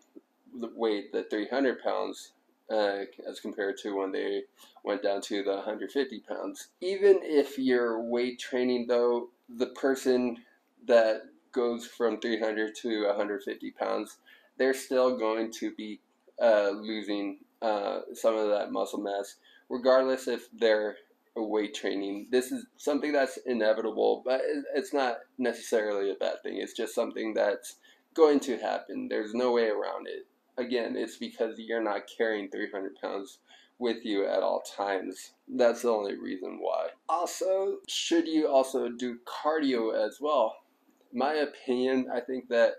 weighed 0.74 1.06
the 1.12 1.24
300 1.24 1.82
pounds 1.82 2.32
uh, 2.70 3.02
as 3.28 3.40
compared 3.40 3.76
to 3.78 3.96
when 3.96 4.12
they 4.12 4.42
went 4.84 5.02
down 5.02 5.20
to 5.20 5.42
the 5.42 5.54
150 5.54 6.20
pounds. 6.20 6.68
Even 6.80 7.18
if 7.22 7.58
you're 7.58 8.00
weight 8.00 8.38
training, 8.38 8.86
though, 8.86 9.28
the 9.48 9.66
person 9.66 10.36
that 10.86 11.22
goes 11.52 11.86
from 11.86 12.20
300 12.20 12.74
to 12.74 13.06
150 13.06 13.70
pounds, 13.72 14.18
they're 14.58 14.74
still 14.74 15.18
going 15.18 15.52
to 15.52 15.72
be 15.74 16.00
uh, 16.40 16.70
losing 16.70 17.38
uh, 17.62 18.00
some 18.14 18.36
of 18.36 18.48
that 18.48 18.72
muscle 18.72 19.00
mass, 19.00 19.36
regardless 19.68 20.28
if 20.28 20.48
they're 20.52 20.96
weight 21.34 21.74
training. 21.74 22.28
This 22.30 22.50
is 22.50 22.64
something 22.78 23.12
that's 23.12 23.38
inevitable, 23.44 24.22
but 24.24 24.40
it's 24.74 24.94
not 24.94 25.18
necessarily 25.38 26.10
a 26.10 26.14
bad 26.14 26.42
thing. 26.42 26.56
It's 26.56 26.72
just 26.72 26.94
something 26.94 27.34
that's 27.34 27.76
going 28.14 28.40
to 28.40 28.56
happen. 28.56 29.08
There's 29.08 29.34
no 29.34 29.52
way 29.52 29.68
around 29.68 30.06
it 30.08 30.26
again, 30.58 30.96
it's 30.96 31.16
because 31.16 31.58
you're 31.58 31.82
not 31.82 32.02
carrying 32.16 32.48
300 32.50 32.96
pounds 33.00 33.38
with 33.78 34.04
you 34.04 34.26
at 34.26 34.42
all 34.42 34.62
times. 34.62 35.32
That's 35.48 35.82
the 35.82 35.90
only 35.90 36.16
reason 36.16 36.58
why. 36.60 36.88
Also, 37.08 37.78
should 37.88 38.26
you 38.26 38.48
also 38.48 38.88
do 38.88 39.18
cardio 39.26 39.94
as 39.94 40.18
well? 40.20 40.56
My 41.12 41.34
opinion, 41.34 42.08
I 42.12 42.20
think 42.20 42.48
that 42.48 42.72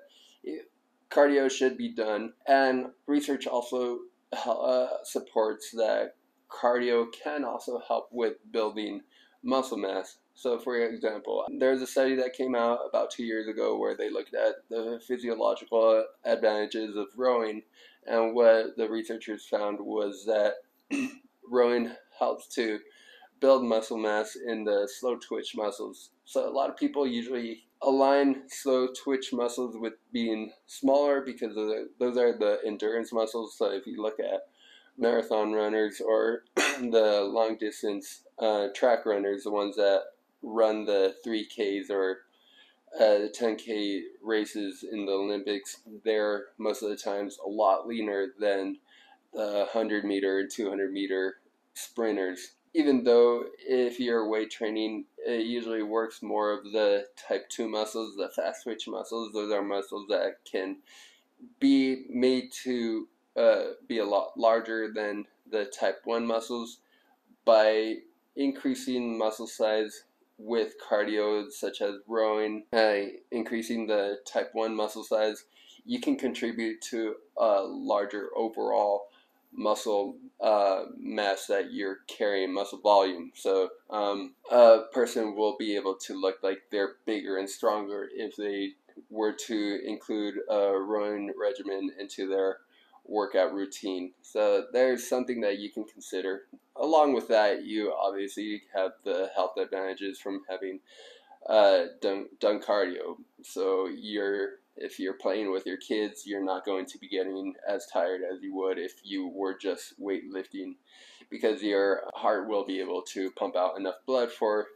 cardio 1.10 1.50
should 1.50 1.78
be 1.78 1.94
done, 1.94 2.34
and 2.48 2.88
research 3.06 3.48
also 3.48 4.00
uh, 4.34 4.88
supports 5.04 5.72
that 5.72 6.16
cardio 6.50 7.08
can 7.12 7.44
also 7.44 7.82
help 7.88 8.10
with 8.12 8.36
building 8.52 9.02
muscle 9.44 9.78
mass. 9.78 10.18
So, 10.34 10.60
for 10.60 10.78
example, 10.78 11.46
there's 11.58 11.82
a 11.82 11.88
study 11.88 12.16
that 12.16 12.34
came 12.34 12.54
out 12.54 12.80
about 12.88 13.10
two 13.10 13.24
years 13.24 13.48
ago 13.48 13.78
where 13.78 13.96
they 13.98 14.12
looked 14.12 14.36
at 14.36 14.56
the 14.70 15.02
physiological 15.08 16.06
advantages 16.26 16.96
of 16.96 17.08
rowing, 17.16 17.64
and 18.06 18.36
what 18.36 18.78
the 18.78 18.88
researchers 18.90 19.48
found 19.48 19.80
was 19.80 20.26
that 20.26 20.56
rowing 21.50 21.92
helps 22.20 22.48
to 22.56 22.80
build 23.40 23.64
muscle 23.64 23.98
mass 23.98 24.36
in 24.36 24.64
the 24.64 24.88
slow 25.00 25.16
twitch 25.16 25.56
muscles. 25.56 26.12
So, 26.26 26.48
a 26.48 26.52
lot 26.52 26.70
of 26.70 26.78
people 26.78 27.08
usually 27.08 27.67
align 27.82 28.44
slow 28.48 28.88
twitch 28.88 29.32
muscles 29.34 29.76
with 29.78 29.94
being 30.12 30.52
smaller 30.66 31.22
because 31.22 31.56
the, 31.56 31.90
those 32.00 32.18
are 32.18 32.38
the 32.38 32.60
endurance 32.66 33.14
muscles. 33.14 33.56
So, 33.58 33.72
if 33.72 33.86
you 33.86 34.02
look 34.02 34.20
at 34.20 34.48
marathon 34.98 35.54
runners 35.54 36.02
or 36.02 36.44
the 36.56 37.28
long 37.32 37.58
distance 37.58 38.24
uh, 38.40 38.68
track 38.76 39.06
runners, 39.06 39.44
the 39.44 39.52
ones 39.52 39.76
that 39.76 40.02
run 40.42 40.86
the 40.86 41.16
3Ks 41.26 41.90
or 41.90 42.20
uh, 42.96 43.20
the 43.20 43.34
10K 43.38 44.02
races 44.24 44.84
in 44.90 45.06
the 45.06 45.12
Olympics, 45.12 45.78
they're 46.04 46.46
most 46.58 46.82
of 46.82 46.90
the 46.90 46.96
times 46.96 47.38
a 47.46 47.50
lot 47.50 47.88
leaner 47.88 48.28
than 48.40 48.78
the 49.34 49.68
100 49.74 50.06
meter 50.06 50.40
and 50.40 50.52
200 50.52 50.92
meter 50.92 51.38
sprinters. 51.74 52.54
Even 52.74 53.04
though 53.04 53.46
if 53.60 54.00
you're 54.00 54.28
weight 54.28 54.52
training, 54.52 55.06
it 55.18 55.46
usually 55.46 55.84
works 55.84 56.22
more 56.22 56.52
of 56.52 56.64
the 56.72 57.06
type 57.28 57.50
2 57.50 57.68
muscles, 57.68 58.16
the 58.16 58.30
fast 58.30 58.64
twitch 58.64 58.88
muscles. 58.88 59.32
Those 59.34 59.52
are 59.52 59.64
muscles 59.64 60.08
that 60.10 60.38
can 60.50 60.78
be 61.60 62.06
made 62.10 62.52
to 62.64 63.08
uh, 63.36 63.64
be 63.88 64.00
a 64.00 64.06
lot 64.06 64.38
larger 64.38 64.92
than 64.94 65.26
the 65.50 65.66
type 65.66 66.02
1 66.04 66.26
muscles 66.26 66.80
by 67.46 67.96
increasing 68.36 69.18
muscle 69.18 69.48
size 69.48 70.04
with 70.38 70.76
cardio 70.80 71.52
such 71.52 71.82
as 71.82 71.96
rowing, 72.08 72.64
uh, 72.74 72.96
increasing 73.32 73.88
the 73.88 74.20
type 74.26 74.50
1 74.54 74.76
muscle 74.76 75.04
size, 75.04 75.46
you 75.86 76.00
can 76.00 76.16
contribute 76.16 76.82
to 76.82 77.16
a 77.38 77.62
larger 77.64 78.30
overall 78.36 79.08
muscle 79.58 80.16
uh, 80.40 80.84
mass 80.98 81.48
that 81.48 81.74
you're 81.74 82.00
carrying, 82.08 82.54
muscle 82.54 82.80
volume. 82.80 83.32
So 83.36 83.70
um, 83.90 84.36
a 84.52 84.82
person 84.94 85.36
will 85.36 85.58
be 85.58 85.76
able 85.76 85.96
to 86.06 86.14
look 86.14 86.38
like 86.44 86.60
they're 86.72 86.96
bigger 87.06 87.38
and 87.38 87.50
stronger 87.50 88.08
if 88.14 88.36
they 88.36 88.74
were 89.10 89.34
to 89.34 89.80
include 89.86 90.36
a 90.50 90.80
rowing 90.80 91.34
regimen 91.40 91.92
into 92.00 92.28
their 92.28 92.58
workout 93.06 93.54
routine. 93.54 94.12
So 94.22 94.66
there's 94.72 95.08
something 95.08 95.42
that 95.42 95.60
you 95.60 95.72
can 95.72 95.86
consider. 95.86 96.44
Along 96.76 97.14
with 97.14 97.28
that, 97.30 97.66
you 97.66 97.94
obviously 97.94 98.62
have 98.76 98.92
the 99.04 99.30
health 99.36 99.58
advantages 99.58 100.20
from 100.20 100.44
having 100.50 100.80
uh, 101.50 101.86
done, 102.02 102.28
done 102.40 102.62
cardio. 102.62 103.18
So 103.44 103.88
you're 103.88 104.60
if 104.78 105.00
you're 105.00 105.14
playing 105.14 105.52
with 105.52 105.66
your 105.66 105.78
kids, 105.78 106.24
you're 106.26 106.44
not 106.44 106.66
going 106.66 106.86
to 106.86 106.98
be 106.98 107.08
getting 107.08 107.54
as 107.68 107.88
tired 107.88 108.22
as 108.22 108.42
you 108.42 108.56
would 108.56 108.78
if 108.78 108.94
you 109.04 109.28
were 109.28 109.58
just 109.58 110.00
weightlifting 110.00 110.76
because 111.30 111.62
your 111.62 112.04
heart 112.14 112.48
will 112.48 112.66
be 112.66 112.80
able 112.80 113.02
to 113.02 113.32
pump 113.32 113.56
out 113.56 113.78
enough 113.78 113.96
blood 114.06 114.32
for 114.32 114.68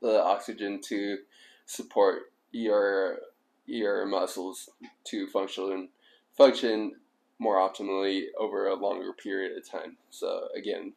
the 0.00 0.22
oxygen 0.22 0.80
to 0.88 1.18
support 1.66 2.32
your 2.52 3.18
your 3.66 4.06
muscles 4.06 4.70
to 5.04 5.26
function 5.26 5.88
function 6.36 6.94
more 7.38 7.56
optimally 7.56 8.24
over 8.38 8.66
a 8.66 8.74
longer 8.74 9.12
period 9.12 9.56
of 9.56 9.68
time. 9.68 9.96
So 10.10 10.48
again, 10.56 10.94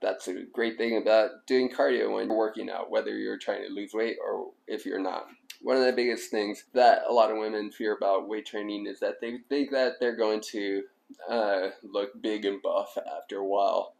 that's 0.00 0.28
a 0.28 0.44
great 0.52 0.78
thing 0.78 0.96
about 0.96 1.46
doing 1.46 1.70
cardio 1.70 2.12
when 2.12 2.28
you're 2.28 2.36
working 2.36 2.70
out, 2.70 2.90
whether 2.90 3.16
you're 3.16 3.38
trying 3.38 3.62
to 3.66 3.72
lose 3.72 3.92
weight 3.92 4.16
or 4.24 4.50
if 4.66 4.86
you're 4.86 4.98
not. 4.98 5.26
One 5.62 5.76
of 5.76 5.84
the 5.84 5.92
biggest 5.92 6.30
things 6.30 6.64
that 6.72 7.02
a 7.06 7.12
lot 7.12 7.30
of 7.30 7.36
women 7.36 7.70
fear 7.70 7.94
about 7.94 8.28
weight 8.28 8.46
training 8.46 8.86
is 8.86 9.00
that 9.00 9.20
they 9.20 9.38
think 9.48 9.70
that 9.72 10.00
they're 10.00 10.16
going 10.16 10.40
to 10.52 10.84
uh, 11.28 11.68
look 11.82 12.20
big 12.20 12.44
and 12.44 12.62
buff 12.62 12.96
after 12.96 13.38
a 13.38 13.46
while, 13.46 13.94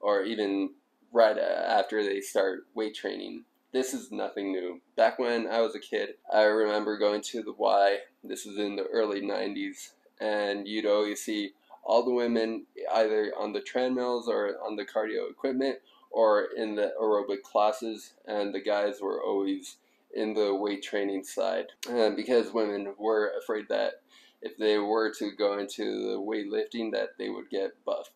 or 0.00 0.22
even 0.22 0.70
right 1.12 1.36
after 1.36 2.02
they 2.04 2.20
start 2.20 2.60
weight 2.74 2.94
training. 2.94 3.44
This 3.72 3.94
is 3.94 4.10
nothing 4.10 4.52
new. 4.52 4.80
Back 4.96 5.18
when 5.18 5.46
I 5.46 5.60
was 5.60 5.74
a 5.74 5.80
kid, 5.80 6.10
I 6.32 6.42
remember 6.42 6.98
going 6.98 7.22
to 7.22 7.42
the 7.42 7.52
Y. 7.52 7.98
This 8.22 8.44
was 8.44 8.58
in 8.58 8.76
the 8.76 8.84
early 8.84 9.20
90s, 9.20 9.92
and 10.20 10.66
you'd 10.66 10.86
always 10.86 11.22
see 11.22 11.52
all 11.90 12.04
the 12.04 12.14
women 12.14 12.64
either 12.94 13.32
on 13.36 13.52
the 13.52 13.60
treadmills 13.60 14.28
or 14.28 14.54
on 14.64 14.76
the 14.76 14.84
cardio 14.84 15.28
equipment 15.28 15.76
or 16.12 16.46
in 16.56 16.76
the 16.76 16.92
aerobic 17.02 17.42
classes, 17.42 18.14
and 18.28 18.54
the 18.54 18.60
guys 18.60 19.00
were 19.00 19.20
always 19.20 19.78
in 20.14 20.32
the 20.34 20.54
weight 20.54 20.84
training 20.84 21.24
side 21.24 21.66
because 22.14 22.52
women 22.52 22.94
were 22.96 23.32
afraid 23.42 23.64
that 23.68 23.94
if 24.40 24.56
they 24.56 24.78
were 24.78 25.12
to 25.12 25.32
go 25.36 25.58
into 25.58 25.82
the 25.82 26.16
weightlifting 26.20 26.92
that 26.92 27.18
they 27.18 27.28
would 27.28 27.50
get 27.50 27.72
buff. 27.84 28.08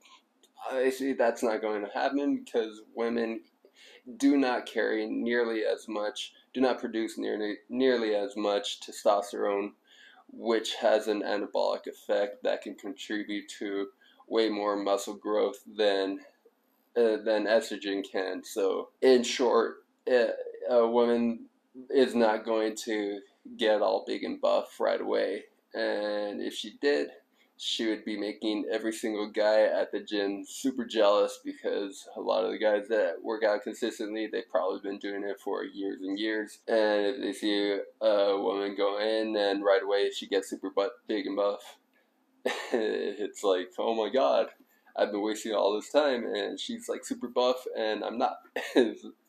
Obviously, 0.71 1.13
that's 1.13 1.43
not 1.43 1.61
going 1.61 1.85
to 1.85 1.91
happen 1.91 2.45
because 2.45 2.81
women 2.95 3.41
do 4.17 4.37
not 4.37 4.67
carry 4.67 5.09
nearly 5.09 5.65
as 5.65 5.89
much, 5.89 6.33
do 6.53 6.61
not 6.61 6.79
produce 6.79 7.19
nearly 7.19 7.57
nearly 7.69 8.15
as 8.15 8.37
much 8.37 8.79
testosterone 8.81 9.73
which 10.33 10.75
has 10.77 11.09
an 11.09 11.23
anabolic 11.23 11.87
effect 11.87 12.43
that 12.43 12.63
can 12.63 12.75
contribute 12.75 13.49
to 13.59 13.89
way 14.29 14.49
more 14.49 14.77
muscle 14.77 15.15
growth 15.15 15.59
than 15.77 16.21
uh, 16.97 17.17
than 17.25 17.47
estrogen 17.47 18.05
can. 18.09 18.43
So, 18.45 18.91
in 19.03 19.23
short, 19.25 19.85
a 20.09 20.87
woman 20.87 21.47
is 21.91 22.15
not 22.15 22.45
going 22.45 22.77
to 22.85 23.21
get 23.57 23.83
all 23.83 24.05
big 24.07 24.23
and 24.23 24.41
buff 24.41 24.79
right 24.79 25.01
away, 25.01 25.45
and 25.75 26.41
if 26.41 26.55
she 26.55 26.75
did, 26.81 27.09
she 27.57 27.87
would 27.87 28.05
be 28.05 28.19
making 28.19 28.67
every 28.71 28.93
single 28.93 29.31
guy 29.31 29.63
at 29.63 29.93
the 29.93 30.01
gym 30.01 30.45
super 30.47 30.85
jealous 30.85 31.39
because 31.45 32.09
a 32.17 32.21
lot 32.21 32.45
of 32.45 32.51
the 32.51 32.59
guys 32.59 32.89
that 32.89 33.23
work 33.23 33.45
out 33.45 33.63
consistently, 33.63 34.27
they've 34.27 34.51
probably 34.51 34.81
been 34.81 34.99
doing 34.99 35.23
it 35.23 35.41
for 35.41 35.65
years 35.65 36.01
and 36.03 36.19
years. 36.19 36.59
And 36.67 37.07
if 37.07 37.21
they 37.21 37.33
see 37.33 37.79
a 38.01 38.37
woman 38.39 38.75
go 38.77 38.99
in 38.99 39.37
and 39.37 39.65
right 39.65 39.83
away 39.83 40.11
she 40.11 40.27
gets 40.27 40.51
super 40.51 40.71
butt 40.71 40.93
big 41.07 41.27
and 41.27 41.37
buff, 41.37 41.79
it's 42.73 43.45
like, 43.45 43.69
oh 43.79 43.95
my 43.95 44.11
god, 44.11 44.49
I've 44.97 45.13
been 45.13 45.23
wasting 45.23 45.53
all 45.53 45.75
this 45.75 45.91
time 45.91 46.25
and 46.25 46.59
she's 46.59 46.89
like 46.89 47.05
super 47.05 47.29
buff 47.29 47.65
and 47.77 48.05
I'm 48.05 48.19
not. 48.19 48.39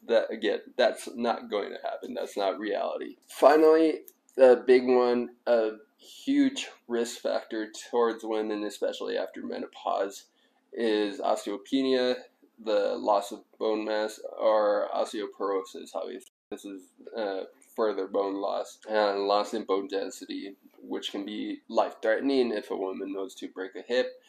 that 0.07 0.31
again, 0.31 0.59
that's 0.77 1.09
not 1.15 1.49
going 1.49 1.69
to 1.69 1.79
happen. 1.83 2.13
That's 2.13 2.37
not 2.37 2.59
reality. 2.59 3.17
Finally, 3.27 4.01
the 4.35 4.63
big 4.65 4.85
one, 4.85 5.29
uh, 5.47 5.71
huge 6.05 6.67
risk 6.87 7.21
factor 7.21 7.71
towards 7.89 8.23
women, 8.23 8.63
especially 8.63 9.17
after 9.17 9.43
menopause, 9.43 10.25
is 10.73 11.19
osteopenia, 11.19 12.15
the 12.63 12.95
loss 12.97 13.31
of 13.31 13.43
bone 13.59 13.85
mass, 13.85 14.19
or 14.39 14.87
osteoporosis. 14.95 15.89
Obviously, 15.93 16.31
this 16.49 16.65
is 16.65 16.83
uh, 17.17 17.43
further 17.75 18.07
bone 18.07 18.35
loss 18.35 18.79
and 18.89 19.27
loss 19.27 19.53
in 19.53 19.63
bone 19.63 19.87
density, 19.87 20.55
which 20.81 21.11
can 21.11 21.25
be 21.25 21.61
life 21.67 21.95
threatening 22.01 22.51
if 22.51 22.71
a 22.71 22.75
woman 22.75 23.13
knows 23.13 23.35
to 23.35 23.47
break 23.49 23.75
a 23.75 23.81
hip 23.81 24.21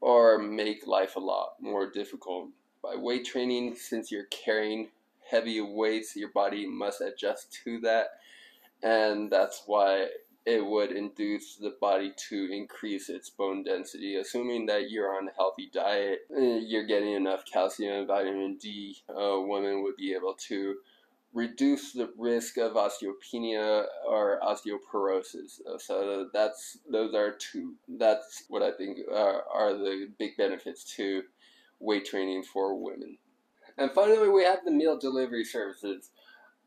or 0.00 0.38
make 0.38 0.86
life 0.86 1.16
a 1.16 1.20
lot 1.20 1.54
more 1.60 1.90
difficult. 1.90 2.48
By 2.82 2.94
weight 2.94 3.24
training, 3.24 3.74
since 3.74 4.12
you're 4.12 4.26
carrying 4.26 4.90
heavy 5.28 5.60
weights, 5.60 6.14
your 6.16 6.30
body 6.30 6.66
must 6.66 7.00
adjust 7.00 7.52
to 7.64 7.80
that, 7.80 8.06
and 8.82 9.30
that's 9.30 9.64
why 9.66 10.06
it 10.46 10.64
would 10.64 10.92
induce 10.92 11.56
the 11.56 11.74
body 11.80 12.12
to 12.28 12.48
increase 12.50 13.08
its 13.08 13.28
bone 13.28 13.62
density. 13.64 14.16
Assuming 14.16 14.66
that 14.66 14.90
you're 14.90 15.14
on 15.14 15.28
a 15.28 15.32
healthy 15.36 15.70
diet, 15.72 16.20
eh, 16.34 16.60
you're 16.64 16.86
getting 16.86 17.12
enough 17.12 17.42
calcium 17.52 17.98
and 17.98 18.06
vitamin 18.06 18.56
D, 18.56 18.96
a 19.08 19.40
woman 19.40 19.82
would 19.82 19.96
be 19.96 20.14
able 20.14 20.34
to 20.48 20.76
reduce 21.34 21.92
the 21.92 22.10
risk 22.16 22.56
of 22.56 22.72
osteopenia 22.72 23.84
or 24.06 24.40
osteoporosis. 24.42 25.60
So 25.78 26.28
that's 26.32 26.78
those 26.90 27.14
are 27.14 27.32
two. 27.32 27.74
That's 27.86 28.44
what 28.48 28.62
I 28.62 28.72
think 28.72 28.98
are, 29.12 29.44
are 29.52 29.74
the 29.74 30.08
big 30.18 30.36
benefits 30.36 30.84
to 30.96 31.22
weight 31.78 32.06
training 32.06 32.44
for 32.44 32.74
women. 32.82 33.18
And 33.76 33.90
finally, 33.92 34.28
we 34.28 34.44
have 34.44 34.64
the 34.64 34.72
meal 34.72 34.98
delivery 34.98 35.44
services. 35.44 36.10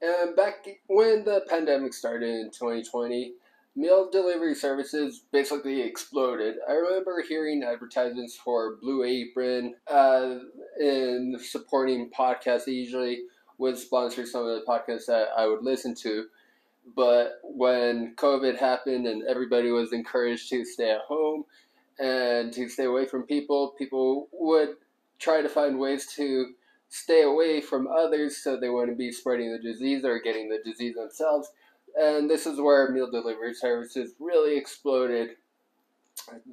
And 0.01 0.35
back 0.35 0.65
when 0.87 1.25
the 1.25 1.45
pandemic 1.49 1.93
started 1.93 2.29
in 2.29 2.51
2020, 2.51 3.33
meal 3.75 4.09
delivery 4.11 4.55
services 4.55 5.23
basically 5.31 5.81
exploded. 5.81 6.55
I 6.67 6.73
remember 6.73 7.23
hearing 7.27 7.63
advertisements 7.63 8.35
for 8.35 8.75
Blue 8.81 9.03
Apron 9.03 9.75
uh, 9.87 10.39
and 10.77 11.39
supporting 11.39 12.09
podcasts. 12.09 12.65
They 12.65 12.73
usually 12.73 13.23
would 13.57 13.77
sponsor 13.77 14.25
some 14.25 14.45
of 14.45 14.55
the 14.55 14.65
podcasts 14.67 15.05
that 15.05 15.29
I 15.37 15.47
would 15.47 15.63
listen 15.63 15.95
to. 15.95 16.25
But 16.95 17.39
when 17.43 18.15
COVID 18.15 18.57
happened 18.57 19.07
and 19.07 19.23
everybody 19.27 19.71
was 19.71 19.93
encouraged 19.93 20.49
to 20.49 20.65
stay 20.65 20.91
at 20.91 21.01
home 21.01 21.45
and 21.99 22.51
to 22.53 22.67
stay 22.67 22.85
away 22.85 23.05
from 23.05 23.23
people, 23.23 23.75
people 23.77 24.27
would 24.33 24.75
try 25.19 25.41
to 25.41 25.49
find 25.49 25.79
ways 25.79 26.07
to 26.15 26.53
stay 26.89 27.21
away 27.21 27.61
from 27.61 27.87
others 27.87 28.37
so 28.37 28.57
they 28.57 28.67
wouldn't 28.67 28.97
be 28.97 29.11
spreading 29.11 29.51
the 29.51 29.59
disease 29.59 30.03
or 30.03 30.19
getting 30.19 30.49
the 30.49 30.59
disease 30.65 30.95
themselves 30.95 31.51
and 31.99 32.29
this 32.29 32.45
is 32.45 32.59
where 32.59 32.91
meal 32.91 33.09
delivery 33.09 33.53
services 33.53 34.13
really 34.19 34.57
exploded. 34.57 35.31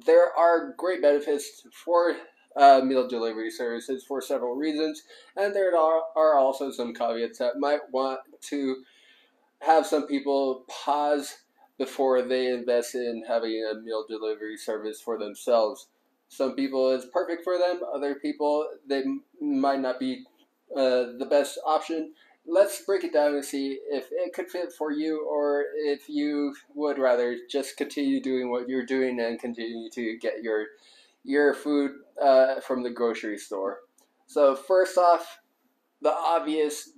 There 0.05 0.35
are 0.37 0.73
great 0.77 1.01
benefits 1.01 1.63
for 1.73 2.15
uh, 2.55 2.81
meal 2.83 3.07
delivery 3.07 3.51
services 3.51 4.03
for 4.03 4.21
several 4.21 4.55
reasons, 4.55 5.03
and 5.35 5.53
there 5.53 5.75
are 5.77 6.37
also 6.37 6.71
some 6.71 6.93
caveats 6.93 7.39
that 7.39 7.59
might 7.59 7.81
want 7.91 8.19
to 8.41 8.83
have 9.61 9.85
some 9.85 10.07
people 10.07 10.65
pause 10.67 11.37
before 11.77 12.21
they 12.21 12.47
invest 12.47 12.95
in 12.95 13.23
having 13.27 13.65
a 13.71 13.79
meal 13.79 14.05
delivery 14.07 14.57
service 14.57 15.01
for 15.01 15.17
themselves. 15.17 15.87
Some 16.27 16.55
people 16.55 16.91
it's 16.91 17.05
perfect 17.05 17.43
for 17.43 17.57
them, 17.57 17.81
other 17.93 18.15
people 18.15 18.67
they 18.87 19.03
might 19.41 19.79
not 19.79 19.99
be 19.99 20.25
uh, 20.75 21.17
the 21.17 21.27
best 21.29 21.57
option 21.65 22.13
let's 22.49 22.81
break 22.81 23.03
it 23.03 23.13
down 23.13 23.35
and 23.35 23.45
see 23.45 23.79
if 23.89 24.07
it 24.11 24.33
could 24.33 24.49
fit 24.49 24.73
for 24.73 24.91
you 24.91 25.25
or 25.29 25.65
if 25.75 26.09
you 26.09 26.53
would 26.73 26.97
rather 26.97 27.37
just 27.49 27.77
continue 27.77 28.21
doing 28.21 28.49
what 28.49 28.67
you're 28.67 28.85
doing 28.85 29.19
and 29.19 29.39
continue 29.39 29.89
to 29.91 30.17
get 30.17 30.41
your 30.41 30.65
your 31.23 31.53
food 31.53 31.91
uh, 32.21 32.59
from 32.61 32.81
the 32.81 32.89
grocery 32.89 33.37
store. 33.37 33.79
So 34.25 34.55
first 34.55 34.97
off, 34.97 35.39
the 36.01 36.11
obvious 36.11 36.91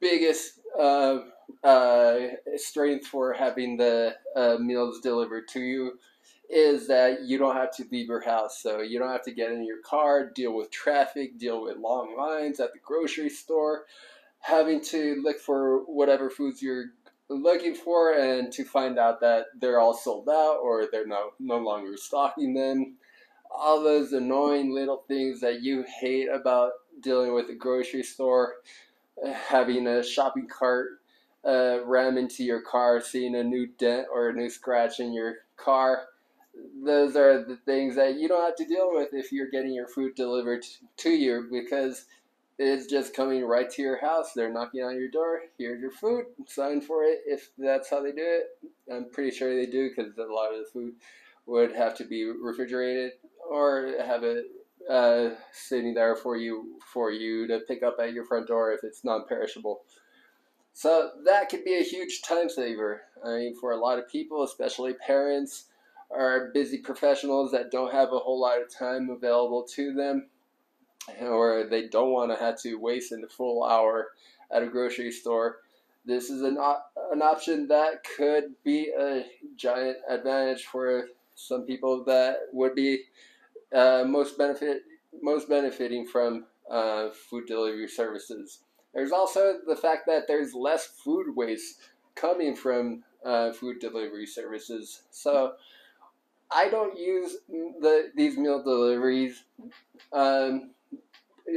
biggest 0.00 0.60
uh, 0.78 1.20
uh, 1.62 2.18
strength 2.56 3.06
for 3.06 3.32
having 3.32 3.76
the 3.76 4.16
uh, 4.36 4.56
meals 4.58 5.00
delivered 5.00 5.48
to 5.48 5.60
you 5.60 5.98
is 6.50 6.88
that 6.88 7.22
you 7.22 7.38
don't 7.38 7.54
have 7.54 7.74
to 7.76 7.84
leave 7.92 8.08
your 8.08 8.20
house. 8.20 8.60
So 8.60 8.80
you 8.80 8.98
don't 8.98 9.12
have 9.12 9.24
to 9.24 9.32
get 9.32 9.52
in 9.52 9.64
your 9.64 9.80
car, 9.84 10.30
deal 10.34 10.54
with 10.54 10.70
traffic, 10.70 11.38
deal 11.38 11.62
with 11.62 11.76
long 11.76 12.16
lines 12.18 12.58
at 12.58 12.72
the 12.72 12.80
grocery 12.84 13.30
store, 13.30 13.84
having 14.40 14.80
to 14.80 15.20
look 15.22 15.38
for 15.38 15.80
whatever 15.84 16.30
foods 16.30 16.62
you're 16.62 16.86
looking 17.28 17.74
for 17.74 18.12
and 18.12 18.52
to 18.52 18.64
find 18.64 18.98
out 18.98 19.20
that 19.20 19.46
they're 19.60 19.78
all 19.78 19.94
sold 19.94 20.28
out 20.28 20.58
or 20.62 20.88
they're 20.90 21.06
no, 21.06 21.30
no 21.38 21.58
longer 21.58 21.96
stocking 21.96 22.54
them. 22.54 22.96
All 23.50 23.82
those 23.82 24.12
annoying 24.12 24.74
little 24.74 25.04
things 25.08 25.40
that 25.40 25.62
you 25.62 25.84
hate 26.00 26.28
about 26.28 26.72
dealing 27.00 27.34
with 27.34 27.48
a 27.50 27.54
grocery 27.54 28.02
store, 28.02 28.54
having 29.48 29.86
a 29.86 30.02
shopping 30.02 30.48
cart 30.48 31.00
uh, 31.44 31.84
ram 31.84 32.18
into 32.18 32.44
your 32.44 32.60
car, 32.60 33.00
seeing 33.00 33.34
a 33.34 33.44
new 33.44 33.66
dent 33.66 34.06
or 34.12 34.28
a 34.28 34.32
new 34.32 34.50
scratch 34.50 35.00
in 35.00 35.12
your 35.12 35.36
car. 35.56 36.06
Those 36.84 37.16
are 37.16 37.44
the 37.44 37.56
things 37.56 37.96
that 37.96 38.16
you 38.16 38.28
don't 38.28 38.44
have 38.44 38.56
to 38.56 38.66
deal 38.66 38.90
with 38.92 39.10
if 39.12 39.32
you're 39.32 39.50
getting 39.50 39.72
your 39.72 39.88
food 39.88 40.14
delivered 40.14 40.64
to 40.98 41.10
you 41.10 41.48
because 41.50 42.06
it's 42.62 42.86
just 42.86 43.16
coming 43.16 43.42
right 43.42 43.70
to 43.70 43.80
your 43.80 43.98
house. 43.98 44.34
They're 44.34 44.52
knocking 44.52 44.82
on 44.82 44.96
your 44.96 45.08
door. 45.08 45.40
Here's 45.56 45.80
your 45.80 45.90
food. 45.90 46.26
Sign 46.46 46.82
for 46.82 47.04
it 47.04 47.20
if 47.24 47.48
that's 47.56 47.88
how 47.88 48.02
they 48.02 48.12
do 48.12 48.18
it. 48.22 48.68
I'm 48.92 49.08
pretty 49.10 49.34
sure 49.34 49.56
they 49.56 49.64
do 49.64 49.88
because 49.88 50.12
a 50.18 50.30
lot 50.30 50.52
of 50.52 50.58
the 50.58 50.70
food 50.70 50.92
would 51.46 51.72
have 51.74 51.96
to 51.96 52.04
be 52.04 52.24
refrigerated 52.24 53.12
or 53.50 53.94
have 54.04 54.24
it 54.24 54.44
uh, 54.90 55.30
sitting 55.52 55.94
there 55.94 56.14
for 56.14 56.36
you 56.36 56.78
for 56.92 57.10
you 57.10 57.46
to 57.46 57.60
pick 57.60 57.82
up 57.82 57.96
at 57.98 58.12
your 58.12 58.26
front 58.26 58.48
door 58.48 58.72
if 58.72 58.84
it's 58.84 59.04
non-perishable. 59.04 59.80
So 60.74 61.12
that 61.24 61.48
could 61.48 61.64
be 61.64 61.78
a 61.78 61.82
huge 61.82 62.20
time 62.20 62.50
saver. 62.50 63.02
I 63.24 63.36
mean, 63.36 63.56
for 63.56 63.72
a 63.72 63.80
lot 63.80 63.98
of 63.98 64.06
people, 64.06 64.42
especially 64.42 64.92
parents, 64.94 65.64
are 66.10 66.50
busy 66.52 66.76
professionals 66.76 67.52
that 67.52 67.70
don't 67.70 67.92
have 67.92 68.12
a 68.12 68.18
whole 68.18 68.38
lot 68.38 68.60
of 68.60 68.70
time 68.70 69.08
available 69.08 69.62
to 69.76 69.94
them, 69.94 70.28
or 71.20 71.64
they 71.68 71.88
don't 71.88 72.12
want 72.12 72.30
to 72.30 72.36
have 72.36 72.60
to 72.62 72.76
waste 72.76 73.12
a 73.12 73.26
full 73.28 73.64
hour 73.64 74.08
at 74.50 74.62
a 74.62 74.66
grocery 74.66 75.10
store. 75.10 75.58
This 76.04 76.30
is 76.30 76.42
an, 76.42 76.58
an 77.12 77.22
option 77.22 77.68
that 77.68 78.04
could 78.16 78.54
be 78.64 78.90
a 78.98 79.24
giant 79.56 79.98
advantage 80.08 80.64
for 80.64 81.08
some 81.34 81.62
people 81.62 82.04
that 82.04 82.36
would 82.52 82.74
be 82.74 83.04
uh, 83.74 84.04
most 84.06 84.36
benefit 84.36 84.82
most 85.22 85.48
benefiting 85.48 86.06
from 86.06 86.46
uh, 86.70 87.10
food 87.10 87.46
delivery 87.46 87.88
services. 87.88 88.60
There's 88.94 89.12
also 89.12 89.58
the 89.66 89.76
fact 89.76 90.06
that 90.06 90.26
there's 90.26 90.54
less 90.54 90.86
food 90.86 91.34
waste 91.36 91.80
coming 92.14 92.56
from 92.56 93.04
uh, 93.24 93.52
food 93.52 93.80
delivery 93.80 94.26
services. 94.26 95.02
So 95.10 95.54
I 96.50 96.68
don't 96.68 96.98
use 96.98 97.36
the 97.48 98.10
these 98.14 98.36
meal 98.36 98.62
deliveries. 98.62 99.44
Um, 100.12 100.70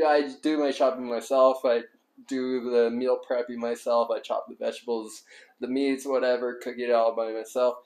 I 0.05 0.29
do 0.41 0.57
my 0.57 0.71
shopping 0.71 1.09
myself. 1.09 1.61
I 1.65 1.81
do 2.27 2.69
the 2.69 2.89
meal 2.89 3.19
prepping 3.27 3.57
myself. 3.57 4.09
I 4.11 4.19
chop 4.19 4.47
the 4.47 4.55
vegetables, 4.55 5.23
the 5.59 5.67
meats, 5.67 6.05
whatever, 6.05 6.55
cook 6.55 6.77
it 6.77 6.91
all 6.91 7.15
by 7.15 7.31
myself 7.31 7.77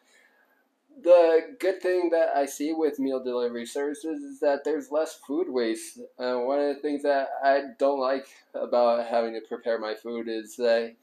the 1.02 1.56
good 1.60 1.82
thing 1.82 2.10
that 2.10 2.30
I 2.36 2.46
see 2.46 2.74
with 2.74 3.00
meal 3.00 3.24
delivery 3.24 3.66
services 3.66 4.24
is 4.24 4.40
that 4.40 4.64
there's 4.64 4.92
less 4.92 5.16
food 5.16 5.48
waste. 5.50 6.00
Uh, 6.18 6.38
one 6.38 6.60
of 6.60 6.76
the 6.76 6.82
things 6.82 7.04
that 7.04 7.30
I 7.44 7.62
don't 7.78 8.00
like 8.00 8.28
about 8.56 9.06
having 9.06 9.34
to 9.34 9.42
prepare 9.42 9.80
my 9.80 9.94
food 9.94 10.28
is 10.28 10.56
that, 10.56 10.96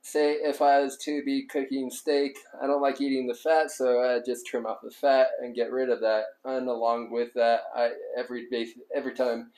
say, 0.00 0.32
if 0.32 0.62
I 0.62 0.80
was 0.80 0.96
to 0.98 1.22
be 1.24 1.42
cooking 1.42 1.90
steak, 1.90 2.38
I 2.62 2.66
don't 2.66 2.80
like 2.80 3.00
eating 3.00 3.26
the 3.26 3.34
fat, 3.34 3.70
so 3.70 4.00
I 4.00 4.20
just 4.24 4.46
trim 4.46 4.64
off 4.64 4.80
the 4.82 4.90
fat 4.90 5.28
and 5.42 5.54
get 5.54 5.70
rid 5.70 5.90
of 5.90 6.00
that. 6.00 6.24
And 6.44 6.68
along 6.68 7.10
with 7.10 7.34
that, 7.34 7.64
I 7.74 7.90
every 8.16 8.48
every 8.94 9.14
time 9.14 9.50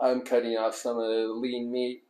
I'm 0.00 0.22
cutting 0.22 0.56
off 0.56 0.74
some 0.74 0.98
of 0.98 1.08
the 1.08 1.28
lean 1.28 1.70
meat, 1.70 2.02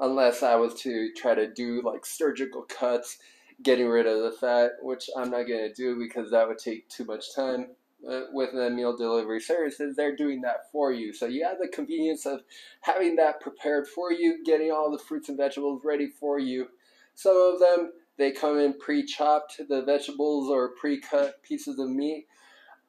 unless 0.00 0.42
I 0.42 0.56
was 0.56 0.74
to 0.82 1.12
try 1.16 1.34
to 1.34 1.52
do 1.52 1.82
like 1.82 2.04
surgical 2.04 2.62
cuts 2.62 3.18
getting 3.62 3.88
rid 3.88 4.06
of 4.06 4.22
the 4.22 4.32
fat, 4.32 4.72
which 4.80 5.08
I'm 5.16 5.30
not 5.30 5.46
going 5.46 5.68
to 5.68 5.72
do 5.72 5.98
because 5.98 6.30
that 6.30 6.48
would 6.48 6.58
take 6.58 6.88
too 6.88 7.04
much 7.04 7.34
time. 7.34 7.68
Uh, 8.08 8.22
with 8.32 8.50
the 8.52 8.68
meal 8.68 8.96
delivery 8.96 9.40
services, 9.40 9.94
they're 9.94 10.16
doing 10.16 10.40
that 10.40 10.68
for 10.72 10.92
you. 10.92 11.12
So 11.12 11.26
you 11.26 11.44
have 11.44 11.58
the 11.60 11.68
convenience 11.68 12.26
of 12.26 12.42
having 12.80 13.14
that 13.14 13.40
prepared 13.40 13.86
for 13.86 14.10
you, 14.10 14.42
getting 14.44 14.72
all 14.72 14.90
the 14.90 14.98
fruits 14.98 15.28
and 15.28 15.38
vegetables 15.38 15.82
ready 15.84 16.08
for 16.08 16.40
you. 16.40 16.66
Some 17.14 17.36
of 17.36 17.60
them, 17.60 17.92
they 18.18 18.32
come 18.32 18.58
in 18.58 18.74
pre 18.76 19.06
chopped, 19.06 19.60
the 19.68 19.82
vegetables 19.82 20.50
or 20.50 20.70
pre 20.70 21.00
cut 21.00 21.44
pieces 21.44 21.78
of 21.78 21.90
meat. 21.90 22.26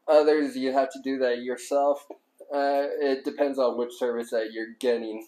Others, 0.07 0.57
you 0.57 0.71
have 0.71 0.91
to 0.93 0.99
do 1.03 1.19
that 1.19 1.43
yourself. 1.43 2.07
Uh, 2.53 2.85
it 3.01 3.25
depends 3.25 3.57
on 3.57 3.77
which 3.77 3.93
service 3.93 4.29
that 4.29 4.53
you're 4.53 4.75
getting. 4.79 5.27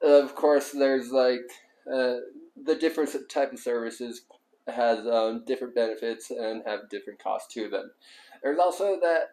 Of 0.00 0.34
course, 0.36 0.70
there's 0.70 1.10
like 1.10 1.50
uh, 1.92 2.16
the 2.64 2.76
different 2.76 3.10
type 3.28 3.52
of 3.52 3.58
services 3.58 4.22
has 4.68 5.04
um, 5.06 5.42
different 5.46 5.74
benefits 5.74 6.30
and 6.30 6.62
have 6.64 6.88
different 6.88 7.18
costs 7.18 7.52
to 7.54 7.68
them. 7.68 7.90
There's 8.42 8.58
also 8.58 8.98
that 9.00 9.30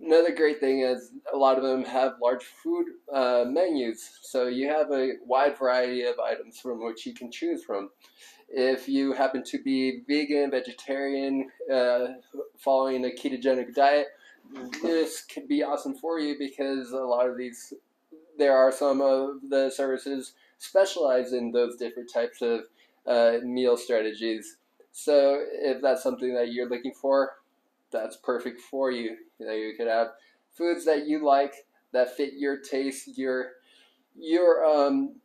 another 0.00 0.34
great 0.34 0.60
thing 0.60 0.80
is 0.80 1.10
a 1.32 1.36
lot 1.36 1.56
of 1.56 1.64
them 1.64 1.84
have 1.84 2.12
large 2.22 2.44
food 2.44 2.86
uh, 3.12 3.44
menus, 3.48 4.18
so 4.22 4.46
you 4.46 4.68
have 4.68 4.90
a 4.92 5.14
wide 5.26 5.58
variety 5.58 6.04
of 6.04 6.14
items 6.18 6.58
from 6.58 6.84
which 6.84 7.06
you 7.06 7.14
can 7.14 7.30
choose 7.30 7.64
from. 7.64 7.90
If 8.48 8.88
you 8.88 9.12
happen 9.12 9.44
to 9.44 9.62
be 9.62 10.02
vegan, 10.08 10.50
vegetarian, 10.50 11.50
uh, 11.72 12.06
following 12.58 13.04
a 13.04 13.08
ketogenic 13.08 13.74
diet, 13.74 14.08
this 14.82 15.22
could 15.22 15.48
be 15.48 15.62
awesome 15.62 15.94
for 15.94 16.18
you 16.18 16.36
because 16.38 16.92
a 16.92 16.96
lot 16.96 17.28
of 17.28 17.36
these, 17.36 17.72
there 18.38 18.56
are 18.56 18.72
some 18.72 19.00
of 19.00 19.40
the 19.48 19.70
services 19.70 20.32
specialize 20.58 21.32
in 21.32 21.52
those 21.52 21.76
different 21.76 22.12
types 22.12 22.42
of 22.42 22.60
uh, 23.06 23.38
meal 23.44 23.76
strategies. 23.76 24.56
So 24.92 25.42
if 25.50 25.80
that's 25.82 26.02
something 26.02 26.34
that 26.34 26.52
you're 26.52 26.68
looking 26.68 26.92
for, 26.92 27.36
that's 27.90 28.16
perfect 28.16 28.60
for 28.60 28.90
you. 28.90 29.16
You 29.38 29.46
know, 29.46 29.52
you 29.52 29.74
could 29.76 29.88
have 29.88 30.08
foods 30.52 30.84
that 30.84 31.06
you 31.06 31.24
like 31.24 31.54
that 31.92 32.16
fit 32.16 32.34
your 32.36 32.58
taste, 32.58 33.16
your 33.16 33.52
your 34.16 34.64
um 34.64 35.16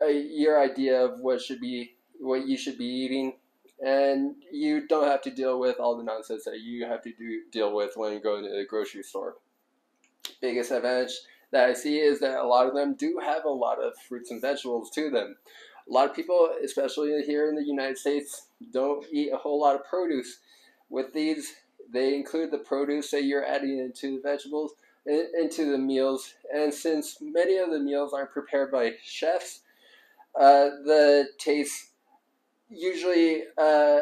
your 0.00 0.60
idea 0.60 1.04
of 1.04 1.20
what 1.20 1.40
should 1.40 1.60
be 1.60 1.94
what 2.20 2.46
you 2.46 2.56
should 2.56 2.78
be 2.78 2.84
eating, 2.84 3.34
and 3.82 4.36
you 4.52 4.86
don't 4.86 5.08
have 5.08 5.22
to 5.22 5.30
deal 5.30 5.58
with 5.58 5.80
all 5.80 5.96
the 5.96 6.04
nonsense 6.04 6.44
that 6.44 6.60
you 6.60 6.86
have 6.86 7.02
to 7.02 7.12
do 7.12 7.42
deal 7.50 7.74
with 7.74 7.92
when 7.96 8.12
you 8.12 8.20
go 8.20 8.36
into 8.36 8.48
the 8.48 8.64
grocery 8.64 9.02
store. 9.02 9.36
Biggest 10.40 10.70
advantage 10.70 11.12
that 11.50 11.68
I 11.68 11.72
see 11.72 11.98
is 11.98 12.20
that 12.20 12.38
a 12.38 12.46
lot 12.46 12.66
of 12.66 12.74
them 12.74 12.94
do 12.94 13.20
have 13.22 13.44
a 13.44 13.50
lot 13.50 13.82
of 13.82 13.92
fruits 14.08 14.30
and 14.30 14.40
vegetables 14.40 14.90
to 14.90 15.10
them. 15.10 15.36
A 15.88 15.92
lot 15.92 16.08
of 16.08 16.14
people, 16.14 16.50
especially 16.64 17.22
here 17.22 17.48
in 17.48 17.56
the 17.56 17.64
United 17.64 17.98
States, 17.98 18.46
don't 18.72 19.04
eat 19.10 19.32
a 19.32 19.36
whole 19.36 19.60
lot 19.60 19.74
of 19.74 19.84
produce. 19.84 20.38
With 20.88 21.12
these, 21.12 21.52
they 21.92 22.14
include 22.14 22.52
the 22.52 22.58
produce 22.58 23.10
that 23.10 23.24
you're 23.24 23.44
adding 23.44 23.78
into 23.78 24.16
the 24.16 24.22
vegetables, 24.22 24.74
into 25.04 25.72
the 25.72 25.78
meals. 25.78 26.34
And 26.54 26.72
since 26.72 27.18
many 27.20 27.58
of 27.58 27.70
the 27.70 27.80
meals 27.80 28.12
are 28.12 28.26
prepared 28.26 28.70
by 28.70 28.92
chefs, 29.02 29.62
uh, 30.38 30.70
the 30.84 31.28
tastes 31.38 31.91
usually 32.74 33.42
uh, 33.58 34.00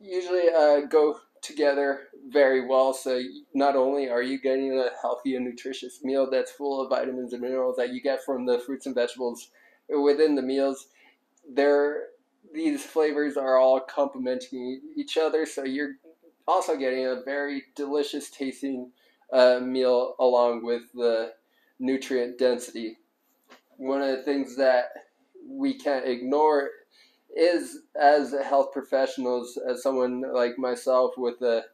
usually 0.00 0.48
uh, 0.48 0.80
go 0.86 1.18
together 1.40 2.08
very 2.28 2.66
well. 2.66 2.92
So 2.92 3.20
not 3.54 3.76
only 3.76 4.08
are 4.08 4.22
you 4.22 4.40
getting 4.40 4.78
a 4.78 4.90
healthy 5.00 5.36
and 5.36 5.44
nutritious 5.44 6.02
meal 6.02 6.30
that's 6.30 6.52
full 6.52 6.80
of 6.80 6.90
vitamins 6.90 7.32
and 7.32 7.42
minerals 7.42 7.76
that 7.76 7.92
you 7.92 8.00
get 8.00 8.24
from 8.24 8.46
the 8.46 8.58
fruits 8.60 8.86
and 8.86 8.94
vegetables 8.94 9.50
within 9.88 10.34
the 10.34 10.42
meals, 10.42 10.86
there 11.50 12.04
these 12.54 12.84
flavors 12.84 13.36
are 13.36 13.56
all 13.56 13.80
complementing 13.80 14.80
each 14.96 15.16
other. 15.16 15.46
So 15.46 15.64
you're 15.64 15.94
also 16.46 16.76
getting 16.76 17.06
a 17.06 17.22
very 17.24 17.64
delicious 17.74 18.30
tasting 18.30 18.90
uh, 19.32 19.60
meal 19.60 20.14
along 20.18 20.64
with 20.64 20.82
the 20.94 21.32
nutrient 21.78 22.38
density. 22.38 22.98
One 23.78 24.02
of 24.02 24.16
the 24.16 24.22
things 24.22 24.56
that 24.56 24.90
we 25.48 25.74
can't 25.74 26.06
ignore 26.06 26.70
is 27.36 27.80
as 28.00 28.34
health 28.44 28.72
professionals, 28.72 29.58
as 29.68 29.82
someone 29.82 30.22
like 30.32 30.58
myself 30.58 31.12
with 31.16 31.40
a 31.42 31.64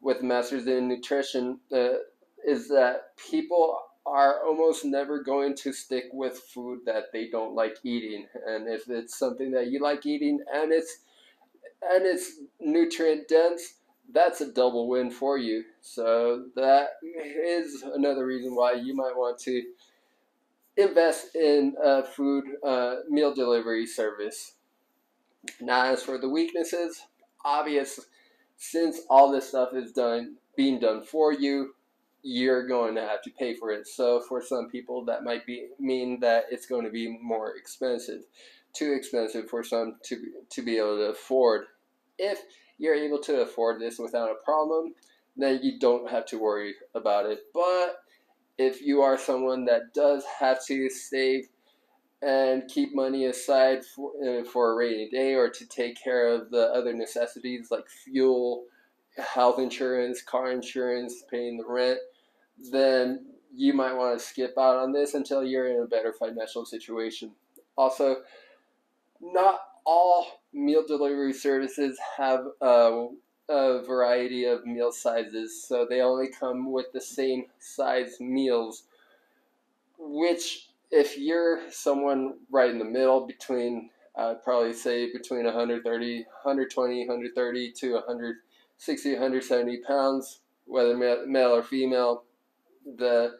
with 0.00 0.22
masters 0.22 0.66
in 0.66 0.88
nutrition, 0.88 1.58
uh, 1.72 1.94
is 2.46 2.68
that 2.68 3.16
people 3.30 3.78
are 4.06 4.44
almost 4.44 4.84
never 4.84 5.22
going 5.22 5.56
to 5.56 5.72
stick 5.72 6.04
with 6.12 6.38
food 6.38 6.80
that 6.84 7.04
they 7.12 7.28
don't 7.28 7.54
like 7.54 7.76
eating, 7.84 8.26
and 8.46 8.68
if 8.68 8.88
it's 8.88 9.18
something 9.18 9.50
that 9.52 9.68
you 9.68 9.80
like 9.80 10.04
eating 10.06 10.40
and 10.52 10.72
it's 10.72 10.98
and 11.82 12.04
it's 12.06 12.38
nutrient 12.60 13.28
dense, 13.28 13.74
that's 14.12 14.40
a 14.40 14.52
double 14.52 14.88
win 14.88 15.10
for 15.10 15.38
you. 15.38 15.64
So 15.80 16.46
that 16.56 16.90
is 17.02 17.82
another 17.82 18.26
reason 18.26 18.54
why 18.54 18.72
you 18.72 18.94
might 18.94 19.16
want 19.16 19.38
to 19.40 19.62
invest 20.76 21.34
in 21.34 21.74
a 21.82 22.02
food 22.02 22.44
uh, 22.64 22.96
meal 23.08 23.34
delivery 23.34 23.86
service. 23.86 24.52
Now, 25.60 25.84
as 25.84 26.02
for 26.02 26.18
the 26.18 26.28
weaknesses, 26.28 27.02
obvious, 27.44 28.00
since 28.56 29.00
all 29.10 29.30
this 29.30 29.48
stuff 29.48 29.74
is 29.74 29.92
done 29.92 30.36
being 30.56 30.80
done 30.80 31.02
for 31.02 31.32
you, 31.32 31.74
you're 32.22 32.66
going 32.66 32.94
to 32.94 33.02
have 33.02 33.22
to 33.22 33.30
pay 33.30 33.54
for 33.54 33.70
it. 33.70 33.86
So 33.86 34.20
for 34.28 34.42
some 34.42 34.70
people, 34.70 35.04
that 35.04 35.24
might 35.24 35.44
be 35.44 35.68
mean 35.78 36.20
that 36.20 36.44
it's 36.50 36.66
going 36.66 36.84
to 36.84 36.90
be 36.90 37.18
more 37.22 37.54
expensive, 37.56 38.22
too 38.72 38.92
expensive 38.92 39.48
for 39.48 39.62
some 39.62 39.96
to 40.04 40.16
to 40.50 40.62
be 40.62 40.78
able 40.78 40.96
to 40.96 41.10
afford. 41.10 41.66
If 42.18 42.40
you're 42.78 42.94
able 42.94 43.18
to 43.20 43.42
afford 43.42 43.80
this 43.80 43.98
without 43.98 44.30
a 44.30 44.44
problem, 44.44 44.94
then 45.36 45.60
you 45.62 45.78
don't 45.78 46.10
have 46.10 46.24
to 46.26 46.38
worry 46.38 46.74
about 46.94 47.26
it. 47.26 47.40
But 47.52 47.96
if 48.56 48.80
you 48.80 49.02
are 49.02 49.18
someone 49.18 49.64
that 49.66 49.92
does 49.94 50.24
have 50.40 50.64
to 50.66 50.88
save 50.88 51.48
and 52.24 52.66
keep 52.68 52.94
money 52.94 53.26
aside 53.26 53.84
for, 53.84 54.12
uh, 54.24 54.44
for 54.44 54.72
a 54.72 54.76
rainy 54.76 55.10
day 55.10 55.34
or 55.34 55.50
to 55.50 55.66
take 55.66 56.02
care 56.02 56.28
of 56.28 56.50
the 56.50 56.68
other 56.72 56.94
necessities 56.94 57.70
like 57.70 57.86
fuel, 57.88 58.64
health 59.16 59.58
insurance, 59.58 60.22
car 60.22 60.50
insurance, 60.50 61.22
paying 61.30 61.58
the 61.58 61.64
rent, 61.66 61.98
then 62.70 63.26
you 63.54 63.74
might 63.74 63.94
want 63.94 64.18
to 64.18 64.24
skip 64.24 64.54
out 64.58 64.76
on 64.76 64.92
this 64.92 65.14
until 65.14 65.44
you're 65.44 65.68
in 65.68 65.82
a 65.82 65.86
better 65.86 66.12
financial 66.12 66.64
situation. 66.64 67.30
Also, 67.76 68.16
not 69.20 69.60
all 69.84 70.40
meal 70.52 70.84
delivery 70.86 71.32
services 71.32 71.98
have 72.16 72.46
a, 72.62 73.08
a 73.50 73.82
variety 73.82 74.44
of 74.44 74.64
meal 74.64 74.92
sizes, 74.92 75.62
so 75.62 75.86
they 75.88 76.00
only 76.00 76.28
come 76.28 76.72
with 76.72 76.86
the 76.92 77.00
same 77.00 77.44
size 77.58 78.18
meals, 78.18 78.84
which 79.98 80.68
if 80.94 81.18
you're 81.18 81.60
someone 81.70 82.34
right 82.50 82.70
in 82.70 82.78
the 82.78 82.84
middle 82.84 83.26
between 83.26 83.90
I'd 84.16 84.44
probably 84.44 84.72
say 84.72 85.12
between 85.12 85.44
130, 85.44 86.16
120, 86.18 86.98
130 87.00 87.72
to 87.72 87.94
160, 87.94 89.12
170 89.12 89.76
pounds, 89.78 90.40
whether 90.66 90.96
male 90.96 91.50
or 91.50 91.64
female, 91.64 92.22
the 92.96 93.32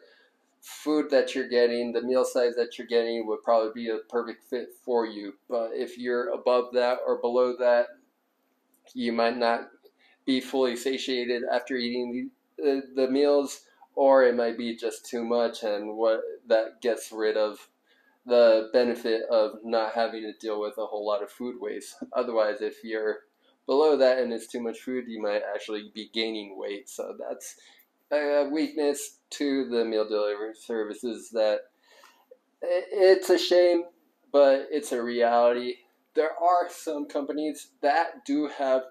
food 0.61 1.09
that 1.11 1.33
you're 1.33 1.47
getting, 1.47 1.93
the 1.93 2.01
meal 2.01 2.25
size 2.25 2.55
that 2.55 2.77
you're 2.77 2.87
getting 2.87 3.25
would 3.25 3.41
probably 3.41 3.71
be 3.73 3.89
a 3.89 3.99
perfect 4.09 4.49
fit 4.49 4.69
for 4.83 5.05
you. 5.05 5.35
But 5.49 5.69
if 5.73 5.97
you're 5.97 6.33
above 6.33 6.73
that 6.73 6.97
or 7.07 7.21
below 7.21 7.55
that, 7.57 7.87
you 8.93 9.13
might 9.13 9.37
not 9.37 9.69
be 10.25 10.41
fully 10.41 10.75
satiated 10.75 11.43
after 11.49 11.77
eating 11.77 12.31
the, 12.57 12.81
the 12.95 13.09
meals, 13.09 13.61
or 13.95 14.23
it 14.23 14.35
might 14.35 14.57
be 14.57 14.75
just 14.75 15.05
too 15.05 15.23
much, 15.23 15.63
and 15.63 15.95
what 15.97 16.21
that 16.47 16.81
gets 16.81 17.11
rid 17.11 17.37
of 17.37 17.69
the 18.25 18.69
benefit 18.73 19.21
of 19.29 19.59
not 19.63 19.93
having 19.93 20.21
to 20.23 20.33
deal 20.39 20.59
with 20.59 20.77
a 20.77 20.85
whole 20.85 21.05
lot 21.05 21.23
of 21.23 21.29
food 21.29 21.55
waste. 21.59 21.95
Otherwise, 22.13 22.61
if 22.61 22.83
you're 22.83 23.19
below 23.65 23.97
that 23.97 24.19
and 24.19 24.33
it's 24.33 24.47
too 24.47 24.61
much 24.61 24.79
food, 24.79 25.05
you 25.07 25.21
might 25.21 25.41
actually 25.53 25.91
be 25.93 26.09
gaining 26.13 26.57
weight. 26.57 26.89
So 26.89 27.15
that's 27.17 27.55
a 28.11 28.49
weakness 28.51 29.17
to 29.31 29.67
the 29.69 29.85
meal 29.85 30.07
delivery 30.07 30.53
services 30.55 31.29
that 31.31 31.61
it's 32.61 33.29
a 33.29 33.37
shame, 33.37 33.83
but 34.31 34.67
it's 34.71 34.91
a 34.91 35.01
reality. 35.01 35.75
There 36.13 36.31
are 36.31 36.69
some 36.69 37.07
companies 37.07 37.69
that 37.81 38.25
do 38.25 38.47
have 38.47 38.83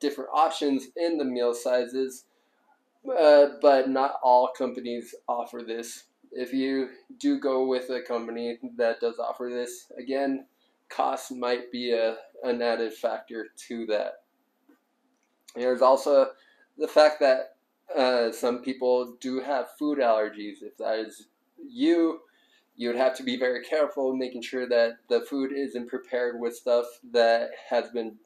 different 0.00 0.30
options 0.34 0.88
in 0.96 1.16
the 1.16 1.24
meal 1.24 1.54
sizes, 1.54 2.24
uh, 3.08 3.46
but 3.60 3.88
not 3.88 4.16
all 4.22 4.50
companies 4.56 5.14
offer 5.28 5.62
this. 5.66 6.04
If 6.30 6.52
you 6.52 6.88
do 7.18 7.38
go 7.38 7.66
with 7.66 7.90
a 7.90 8.00
company 8.00 8.58
that 8.76 9.00
does 9.00 9.18
offer 9.18 9.50
this, 9.52 9.92
again, 9.98 10.46
cost 10.88 11.32
might 11.32 11.70
be 11.70 11.92
a, 11.92 12.16
an 12.42 12.62
added 12.62 12.92
factor 12.94 13.48
to 13.68 13.86
that. 13.86 14.22
There's 15.54 15.82
also 15.82 16.30
the 16.78 16.88
fact 16.88 17.20
that 17.20 17.56
uh, 17.94 18.32
some 18.32 18.62
people 18.62 19.16
do 19.20 19.40
have 19.40 19.76
food 19.78 19.98
allergies. 19.98 20.62
If 20.62 20.78
that 20.78 20.98
is 20.98 21.28
you, 21.58 22.20
you 22.76 22.88
would 22.88 22.96
have 22.96 23.16
to 23.16 23.22
be 23.22 23.38
very 23.38 23.62
careful 23.62 24.16
making 24.16 24.42
sure 24.42 24.66
that 24.68 24.96
the 25.08 25.20
food 25.20 25.52
isn't 25.52 25.88
prepared 25.88 26.40
with 26.40 26.56
stuff 26.56 26.86
that 27.12 27.50
has 27.68 27.90
been 27.90 28.16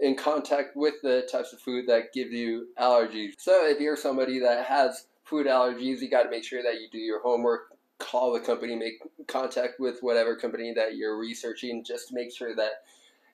in 0.00 0.16
contact 0.16 0.76
with 0.76 0.94
the 1.02 1.28
types 1.30 1.52
of 1.52 1.60
food 1.60 1.86
that 1.88 2.12
give 2.12 2.32
you 2.32 2.68
allergies. 2.78 3.32
So 3.38 3.66
if 3.66 3.80
you're 3.80 3.96
somebody 3.96 4.38
that 4.40 4.66
has 4.66 5.06
food 5.24 5.46
allergies, 5.46 6.00
you 6.00 6.10
got 6.10 6.24
to 6.24 6.30
make 6.30 6.44
sure 6.44 6.62
that 6.62 6.80
you 6.80 6.88
do 6.90 6.98
your 6.98 7.20
homework, 7.20 7.72
call 7.98 8.32
the 8.32 8.40
company, 8.40 8.76
make 8.76 9.00
contact 9.26 9.80
with 9.80 9.98
whatever 10.00 10.36
company 10.36 10.72
that 10.74 10.96
you're 10.96 11.18
researching 11.18 11.84
just 11.84 12.08
to 12.08 12.14
make 12.14 12.34
sure 12.34 12.54
that 12.54 12.82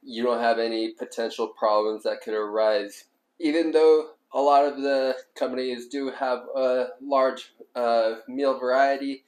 you 0.03 0.23
don't 0.23 0.41
have 0.41 0.59
any 0.59 0.93
potential 0.93 1.49
problems 1.49 2.03
that 2.05 2.21
could 2.23 2.35
arise. 2.35 3.05
Even 3.39 3.73
though 3.73 4.11
a 4.35 4.41
lot 4.41 4.65
of 4.65 4.83
the 4.83 5.17
companies 5.37 5.87
do 5.87 6.11
have 6.11 6.41
a 6.57 6.89
large 7.01 7.53
uh, 7.77 8.17
meal 8.29 8.59
variety. 8.59 9.25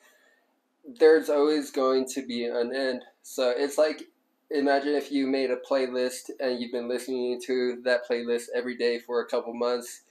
There's 0.98 1.30
always 1.30 1.70
going 1.70 2.06
to 2.14 2.26
be 2.26 2.44
an 2.44 2.74
end. 2.74 3.02
So 3.22 3.52
it's 3.56 3.78
like 3.78 4.02
imagine 4.50 4.94
if 4.94 5.10
you 5.10 5.26
made 5.26 5.50
a 5.50 5.56
playlist 5.56 6.30
and 6.40 6.60
you've 6.60 6.72
been 6.72 6.88
listening 6.88 7.40
to 7.46 7.80
that 7.84 8.08
playlist 8.08 8.44
every 8.54 8.76
day 8.76 8.98
for 8.98 9.20
a 9.20 9.26
couple 9.26 9.54
months. 9.54 10.02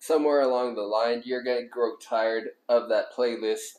Somewhere 0.00 0.42
along 0.42 0.74
the 0.74 0.82
line, 0.82 1.22
you're 1.24 1.42
going 1.42 1.62
to 1.62 1.68
grow 1.68 1.96
tired 1.96 2.50
of 2.68 2.88
that 2.88 3.12
playlist 3.16 3.78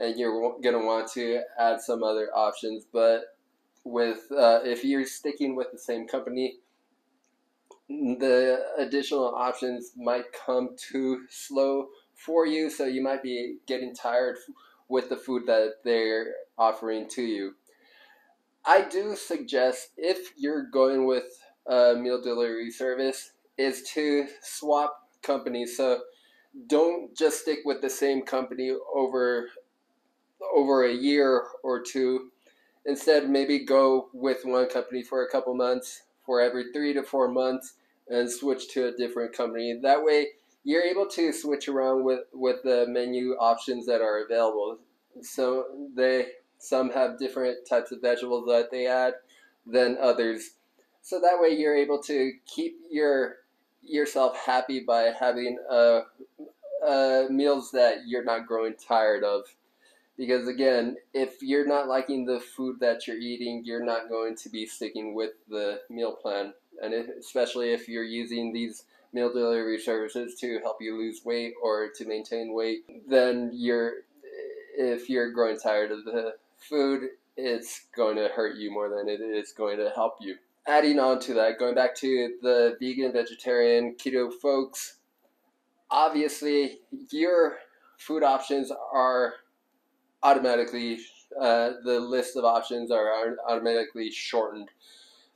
and 0.00 0.18
you're 0.18 0.58
going 0.62 0.78
to 0.78 0.86
want 0.86 1.10
to 1.12 1.40
add 1.58 1.80
some 1.80 2.02
other 2.02 2.30
options. 2.34 2.86
But 2.90 3.36
with 3.84 4.20
uh, 4.30 4.60
if 4.64 4.84
you're 4.84 5.04
sticking 5.04 5.56
with 5.56 5.72
the 5.72 5.78
same 5.78 6.06
company, 6.06 6.56
the 7.88 8.64
additional 8.78 9.34
options 9.34 9.92
might 9.96 10.26
come 10.32 10.70
too 10.76 11.26
slow 11.28 11.88
for 12.14 12.46
you, 12.46 12.70
so 12.70 12.84
you 12.84 13.02
might 13.02 13.22
be 13.22 13.56
getting 13.66 13.94
tired 13.94 14.36
with 14.88 15.08
the 15.08 15.16
food 15.16 15.46
that 15.46 15.76
they're 15.84 16.34
offering 16.58 17.08
to 17.08 17.22
you. 17.22 17.54
I 18.64 18.82
do 18.82 19.16
suggest 19.16 19.90
if 19.96 20.32
you're 20.36 20.70
going 20.70 21.06
with 21.06 21.24
a 21.66 21.94
meal 21.94 22.20
delivery 22.20 22.70
service 22.70 23.32
is 23.56 23.82
to 23.94 24.26
swap 24.42 25.08
companies. 25.22 25.76
So 25.76 26.00
don't 26.66 27.16
just 27.16 27.40
stick 27.40 27.60
with 27.64 27.80
the 27.80 27.90
same 27.90 28.22
company 28.22 28.72
over 28.94 29.48
over 30.54 30.84
a 30.84 30.92
year 30.92 31.44
or 31.62 31.82
two. 31.82 32.30
Instead, 32.86 33.28
maybe 33.28 33.64
go 33.64 34.08
with 34.14 34.44
one 34.44 34.68
company 34.68 35.02
for 35.02 35.22
a 35.24 35.30
couple 35.30 35.54
months, 35.54 36.02
for 36.24 36.40
every 36.40 36.72
three 36.72 36.94
to 36.94 37.02
four 37.02 37.28
months, 37.28 37.74
and 38.08 38.30
switch 38.30 38.68
to 38.72 38.86
a 38.86 38.92
different 38.92 39.36
company. 39.36 39.78
That 39.82 40.02
way, 40.02 40.28
you're 40.64 40.82
able 40.82 41.06
to 41.08 41.32
switch 41.32 41.68
around 41.68 42.04
with, 42.04 42.20
with 42.32 42.62
the 42.64 42.86
menu 42.88 43.32
options 43.38 43.86
that 43.86 44.00
are 44.00 44.24
available. 44.24 44.78
So 45.22 45.66
they 45.94 46.28
some 46.60 46.90
have 46.90 47.18
different 47.18 47.66
types 47.68 47.92
of 47.92 48.00
vegetables 48.00 48.46
that 48.46 48.70
they 48.70 48.86
add 48.86 49.14
than 49.66 49.98
others. 50.00 50.50
So 51.02 51.20
that 51.20 51.38
way, 51.40 51.50
you're 51.50 51.76
able 51.76 52.02
to 52.04 52.32
keep 52.46 52.78
your 52.90 53.36
yourself 53.82 54.36
happy 54.36 54.80
by 54.80 55.12
having 55.18 55.58
uh, 55.70 56.02
uh, 56.86 57.24
meals 57.30 57.70
that 57.72 58.06
you're 58.06 58.24
not 58.24 58.46
growing 58.46 58.74
tired 58.74 59.24
of. 59.24 59.44
Because 60.18 60.46
again, 60.46 60.96
if 61.14 61.42
you're 61.42 61.66
not 61.66 61.88
liking 61.88 62.26
the 62.26 62.40
food 62.40 62.80
that 62.80 63.06
you're 63.06 63.16
eating, 63.16 63.62
you're 63.64 63.84
not 63.84 64.10
going 64.10 64.36
to 64.36 64.50
be 64.50 64.66
sticking 64.66 65.14
with 65.14 65.30
the 65.48 65.80
meal 65.88 66.12
plan 66.12 66.52
and 66.80 66.94
if, 66.94 67.08
especially 67.08 67.72
if 67.72 67.88
you're 67.88 68.04
using 68.04 68.52
these 68.52 68.84
meal 69.12 69.32
delivery 69.32 69.78
services 69.78 70.34
to 70.36 70.58
help 70.60 70.78
you 70.80 70.96
lose 70.96 71.24
weight 71.24 71.54
or 71.62 71.88
to 71.96 72.04
maintain 72.04 72.54
weight, 72.54 72.84
then 73.08 73.50
you're 73.52 73.92
if 74.76 75.10
you're 75.10 75.32
growing 75.32 75.58
tired 75.58 75.90
of 75.90 76.04
the 76.04 76.34
food, 76.60 77.08
it's 77.36 77.86
going 77.96 78.16
to 78.16 78.28
hurt 78.28 78.56
you 78.56 78.70
more 78.70 78.88
than 78.88 79.08
it 79.08 79.20
is 79.20 79.52
going 79.52 79.78
to 79.78 79.90
help 79.94 80.14
you. 80.20 80.36
Adding 80.66 80.98
on 80.98 81.18
to 81.20 81.34
that, 81.34 81.58
going 81.58 81.74
back 81.74 81.94
to 81.96 82.34
the 82.42 82.76
vegan, 82.80 83.12
vegetarian, 83.12 83.96
keto 83.96 84.32
folks, 84.32 84.98
obviously 85.90 86.78
your 87.10 87.58
food 87.98 88.22
options 88.22 88.70
are 88.92 89.34
automatically 90.22 90.98
uh, 91.40 91.70
the 91.84 92.00
list 92.00 92.36
of 92.36 92.44
options 92.44 92.90
are 92.90 93.36
automatically 93.48 94.10
shortened. 94.10 94.68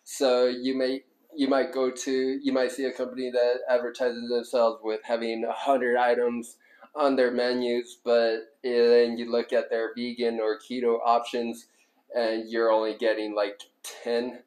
So 0.02 0.46
you 0.46 0.76
may 0.76 1.04
you 1.36 1.48
might 1.48 1.72
go 1.72 1.90
to 1.90 2.38
you 2.42 2.52
might 2.52 2.72
see 2.72 2.84
a 2.84 2.92
company 2.92 3.30
that 3.30 3.60
advertises 3.68 4.28
themselves 4.28 4.80
with 4.82 5.00
having 5.04 5.42
100 5.42 5.96
items 5.96 6.56
on 6.96 7.16
their 7.16 7.30
menus 7.30 7.98
but 8.04 8.54
then 8.62 9.18
you 9.18 9.30
look 9.30 9.52
at 9.52 9.70
their 9.70 9.92
vegan 9.94 10.40
or 10.40 10.58
keto 10.58 10.98
options 11.04 11.66
and 12.14 12.48
you're 12.48 12.70
only 12.70 12.94
getting 12.94 13.34
like 13.34 13.60
10 14.04 14.38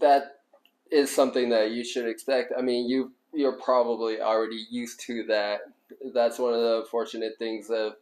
that 0.00 0.38
is 0.90 1.14
something 1.14 1.50
that 1.50 1.70
you 1.70 1.84
should 1.84 2.06
expect. 2.06 2.52
I 2.56 2.62
mean 2.62 2.88
you 2.88 3.12
you're 3.32 3.52
probably 3.60 4.20
already 4.20 4.66
used 4.70 5.00
to 5.00 5.24
that. 5.24 5.60
That's 6.14 6.38
one 6.38 6.54
of 6.54 6.60
the 6.60 6.86
fortunate 6.90 7.34
things 7.38 7.70
of 7.70 7.94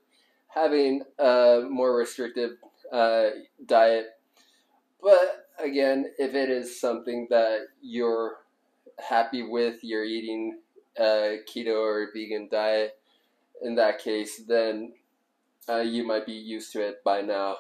having 0.49 1.03
a 1.19 1.63
more 1.69 1.97
restrictive 1.97 2.53
uh, 2.93 3.31
diet. 3.67 4.07
But 5.03 5.49
again, 5.59 6.13
if 6.19 6.35
it 6.35 6.49
is 6.49 6.81
something 6.81 7.27
that 7.31 7.67
you're 7.83 8.37
happy 8.99 9.43
with, 9.43 9.83
you're 9.83 10.05
eating 10.05 10.59
a 10.97 11.39
keto 11.53 11.75
or 11.75 12.09
vegan 12.15 12.49
diet, 12.51 12.97
in 13.63 13.75
that 13.77 13.99
case, 13.99 14.43
then 14.47 14.93
uh, 15.69 15.79
you 15.79 16.07
might 16.07 16.27
be 16.27 16.33
used 16.33 16.73
to 16.73 16.81
it 16.81 17.03
by 17.05 17.23
now. 17.23 17.57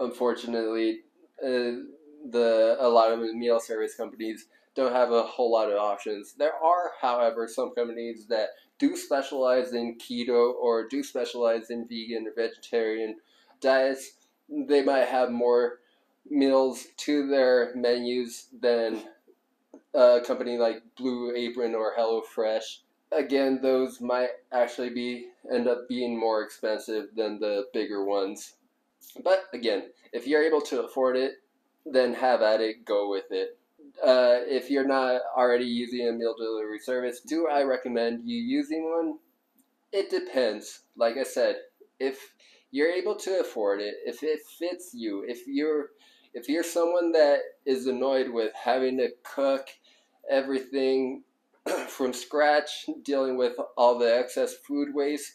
Unfortunately, 0.00 1.00
uh, 1.42 1.82
the 2.30 2.76
a 2.78 2.88
lot 2.88 3.12
of 3.12 3.20
meal 3.34 3.60
service 3.60 3.94
companies 3.94 4.46
don't 4.74 4.92
have 4.92 5.12
a 5.12 5.22
whole 5.22 5.52
lot 5.52 5.70
of 5.70 5.76
options. 5.76 6.34
There 6.34 6.54
are, 6.54 6.92
however, 7.00 7.46
some 7.46 7.74
companies 7.74 8.26
that 8.28 8.48
do 8.78 8.96
specialize 8.96 9.74
in 9.74 9.98
keto 9.98 10.54
or 10.54 10.88
do 10.88 11.02
specialize 11.02 11.70
in 11.70 11.86
vegan 11.86 12.26
or 12.26 12.32
vegetarian 12.34 13.16
diets. 13.60 14.12
They 14.48 14.82
might 14.82 15.08
have 15.08 15.30
more 15.30 15.80
meals 16.28 16.86
to 16.98 17.26
their 17.28 17.72
menus 17.74 18.46
than 18.60 19.02
a 19.94 20.20
company 20.26 20.56
like 20.56 20.82
Blue 20.96 21.34
Apron 21.34 21.74
or 21.74 21.94
HelloFresh. 21.98 22.78
Again, 23.14 23.60
those 23.60 24.00
might 24.00 24.30
actually 24.52 24.90
be 24.90 25.26
end 25.52 25.68
up 25.68 25.88
being 25.88 26.18
more 26.18 26.42
expensive 26.42 27.08
than 27.16 27.38
the 27.38 27.66
bigger 27.72 28.04
ones. 28.04 28.54
But 29.22 29.44
again, 29.52 29.90
if 30.12 30.26
you're 30.26 30.42
able 30.42 30.60
to 30.62 30.82
afford 30.82 31.16
it, 31.16 31.34
then 31.84 32.14
have 32.14 32.42
at 32.42 32.60
it, 32.60 32.84
go 32.84 33.10
with 33.10 33.30
it. 33.30 33.58
Uh, 34.02 34.40
if 34.46 34.70
you're 34.70 34.86
not 34.86 35.20
already 35.36 35.64
using 35.64 36.08
a 36.08 36.12
meal 36.12 36.34
delivery 36.36 36.78
service, 36.78 37.20
do 37.20 37.48
I 37.48 37.62
recommend 37.62 38.28
you 38.28 38.40
using 38.40 38.90
one? 38.90 39.18
It 39.92 40.10
depends. 40.10 40.82
Like 40.96 41.16
I 41.16 41.24
said, 41.24 41.56
if 42.00 42.32
you're 42.70 42.90
able 42.90 43.16
to 43.16 43.40
afford 43.40 43.80
it, 43.80 43.94
if 44.06 44.22
it 44.22 44.40
fits 44.58 44.92
you, 44.94 45.24
if 45.26 45.46
you're 45.46 45.90
if 46.34 46.48
you're 46.48 46.62
someone 46.62 47.12
that 47.12 47.40
is 47.66 47.86
annoyed 47.86 48.30
with 48.30 48.52
having 48.54 48.96
to 48.96 49.10
cook 49.22 49.68
everything 50.30 51.22
from 51.88 52.12
scratch, 52.12 52.86
dealing 53.02 53.36
with 53.36 53.56
all 53.76 53.98
the 53.98 54.16
excess 54.16 54.54
food 54.54 54.94
waste, 54.94 55.32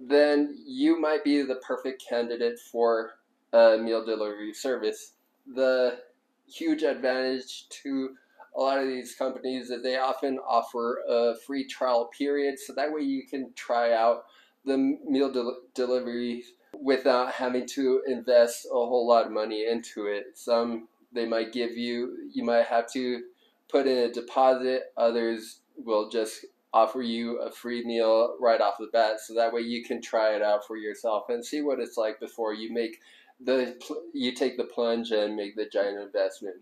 then 0.00 0.56
you 0.66 1.00
might 1.00 1.24
be 1.24 1.42
the 1.42 1.56
perfect 1.56 2.04
candidate 2.08 2.58
for 2.58 3.12
a 3.52 3.76
meal 3.78 4.04
delivery 4.04 4.52
service. 4.54 5.14
The 5.46 5.98
huge 6.46 6.82
advantage 6.82 7.68
to 7.82 8.10
a 8.56 8.60
lot 8.60 8.78
of 8.78 8.86
these 8.86 9.14
companies 9.14 9.70
is 9.70 9.82
they 9.82 9.98
often 9.98 10.38
offer 10.38 11.02
a 11.08 11.34
free 11.46 11.66
trial 11.66 12.10
period, 12.16 12.58
so 12.58 12.72
that 12.74 12.92
way 12.92 13.02
you 13.02 13.26
can 13.26 13.52
try 13.54 13.92
out 13.92 14.24
the 14.64 14.76
meal 14.76 15.30
del- 15.30 15.60
delivery 15.74 16.44
without 16.80 17.32
having 17.32 17.66
to 17.66 18.02
invest 18.06 18.66
a 18.66 18.74
whole 18.74 19.06
lot 19.06 19.26
of 19.26 19.32
money 19.32 19.66
into 19.66 20.06
it. 20.06 20.26
Some 20.34 20.88
they 21.12 21.26
might 21.26 21.52
give 21.52 21.76
you, 21.76 22.28
you 22.32 22.44
might 22.44 22.66
have 22.66 22.90
to 22.92 23.22
put 23.68 23.86
in 23.86 23.98
a 23.98 24.12
deposit, 24.12 24.92
others 24.96 25.60
will 25.76 26.08
just 26.08 26.44
offer 26.72 27.00
you 27.00 27.38
a 27.40 27.50
free 27.50 27.84
meal 27.84 28.36
right 28.40 28.60
off 28.60 28.74
the 28.78 28.88
bat 28.92 29.20
so 29.20 29.34
that 29.34 29.52
way 29.52 29.60
you 29.60 29.82
can 29.82 30.02
try 30.02 30.34
it 30.34 30.42
out 30.42 30.66
for 30.66 30.76
yourself 30.76 31.24
and 31.28 31.44
see 31.44 31.62
what 31.62 31.80
it's 31.80 31.96
like 31.96 32.20
before 32.20 32.52
you 32.52 32.72
make 32.72 33.00
the 33.40 33.76
you 34.12 34.32
take 34.32 34.56
the 34.56 34.64
plunge 34.64 35.10
and 35.10 35.36
make 35.36 35.56
the 35.56 35.66
giant 35.66 35.98
investment. 35.98 36.56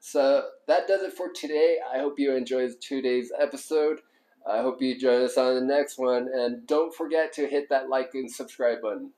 So 0.00 0.48
that 0.66 0.86
does 0.86 1.02
it 1.02 1.12
for 1.12 1.30
today. 1.32 1.78
I 1.92 1.98
hope 1.98 2.18
you 2.18 2.34
enjoyed 2.34 2.80
today's 2.80 3.32
episode. 3.38 4.00
I 4.48 4.62
hope 4.62 4.80
you 4.80 4.98
join 4.98 5.22
us 5.22 5.36
on 5.36 5.54
the 5.54 5.60
next 5.60 5.98
one 5.98 6.28
and 6.32 6.66
don't 6.66 6.94
forget 6.94 7.32
to 7.34 7.46
hit 7.46 7.68
that 7.70 7.88
like 7.88 8.10
and 8.14 8.30
subscribe 8.30 8.82
button. 8.82 9.12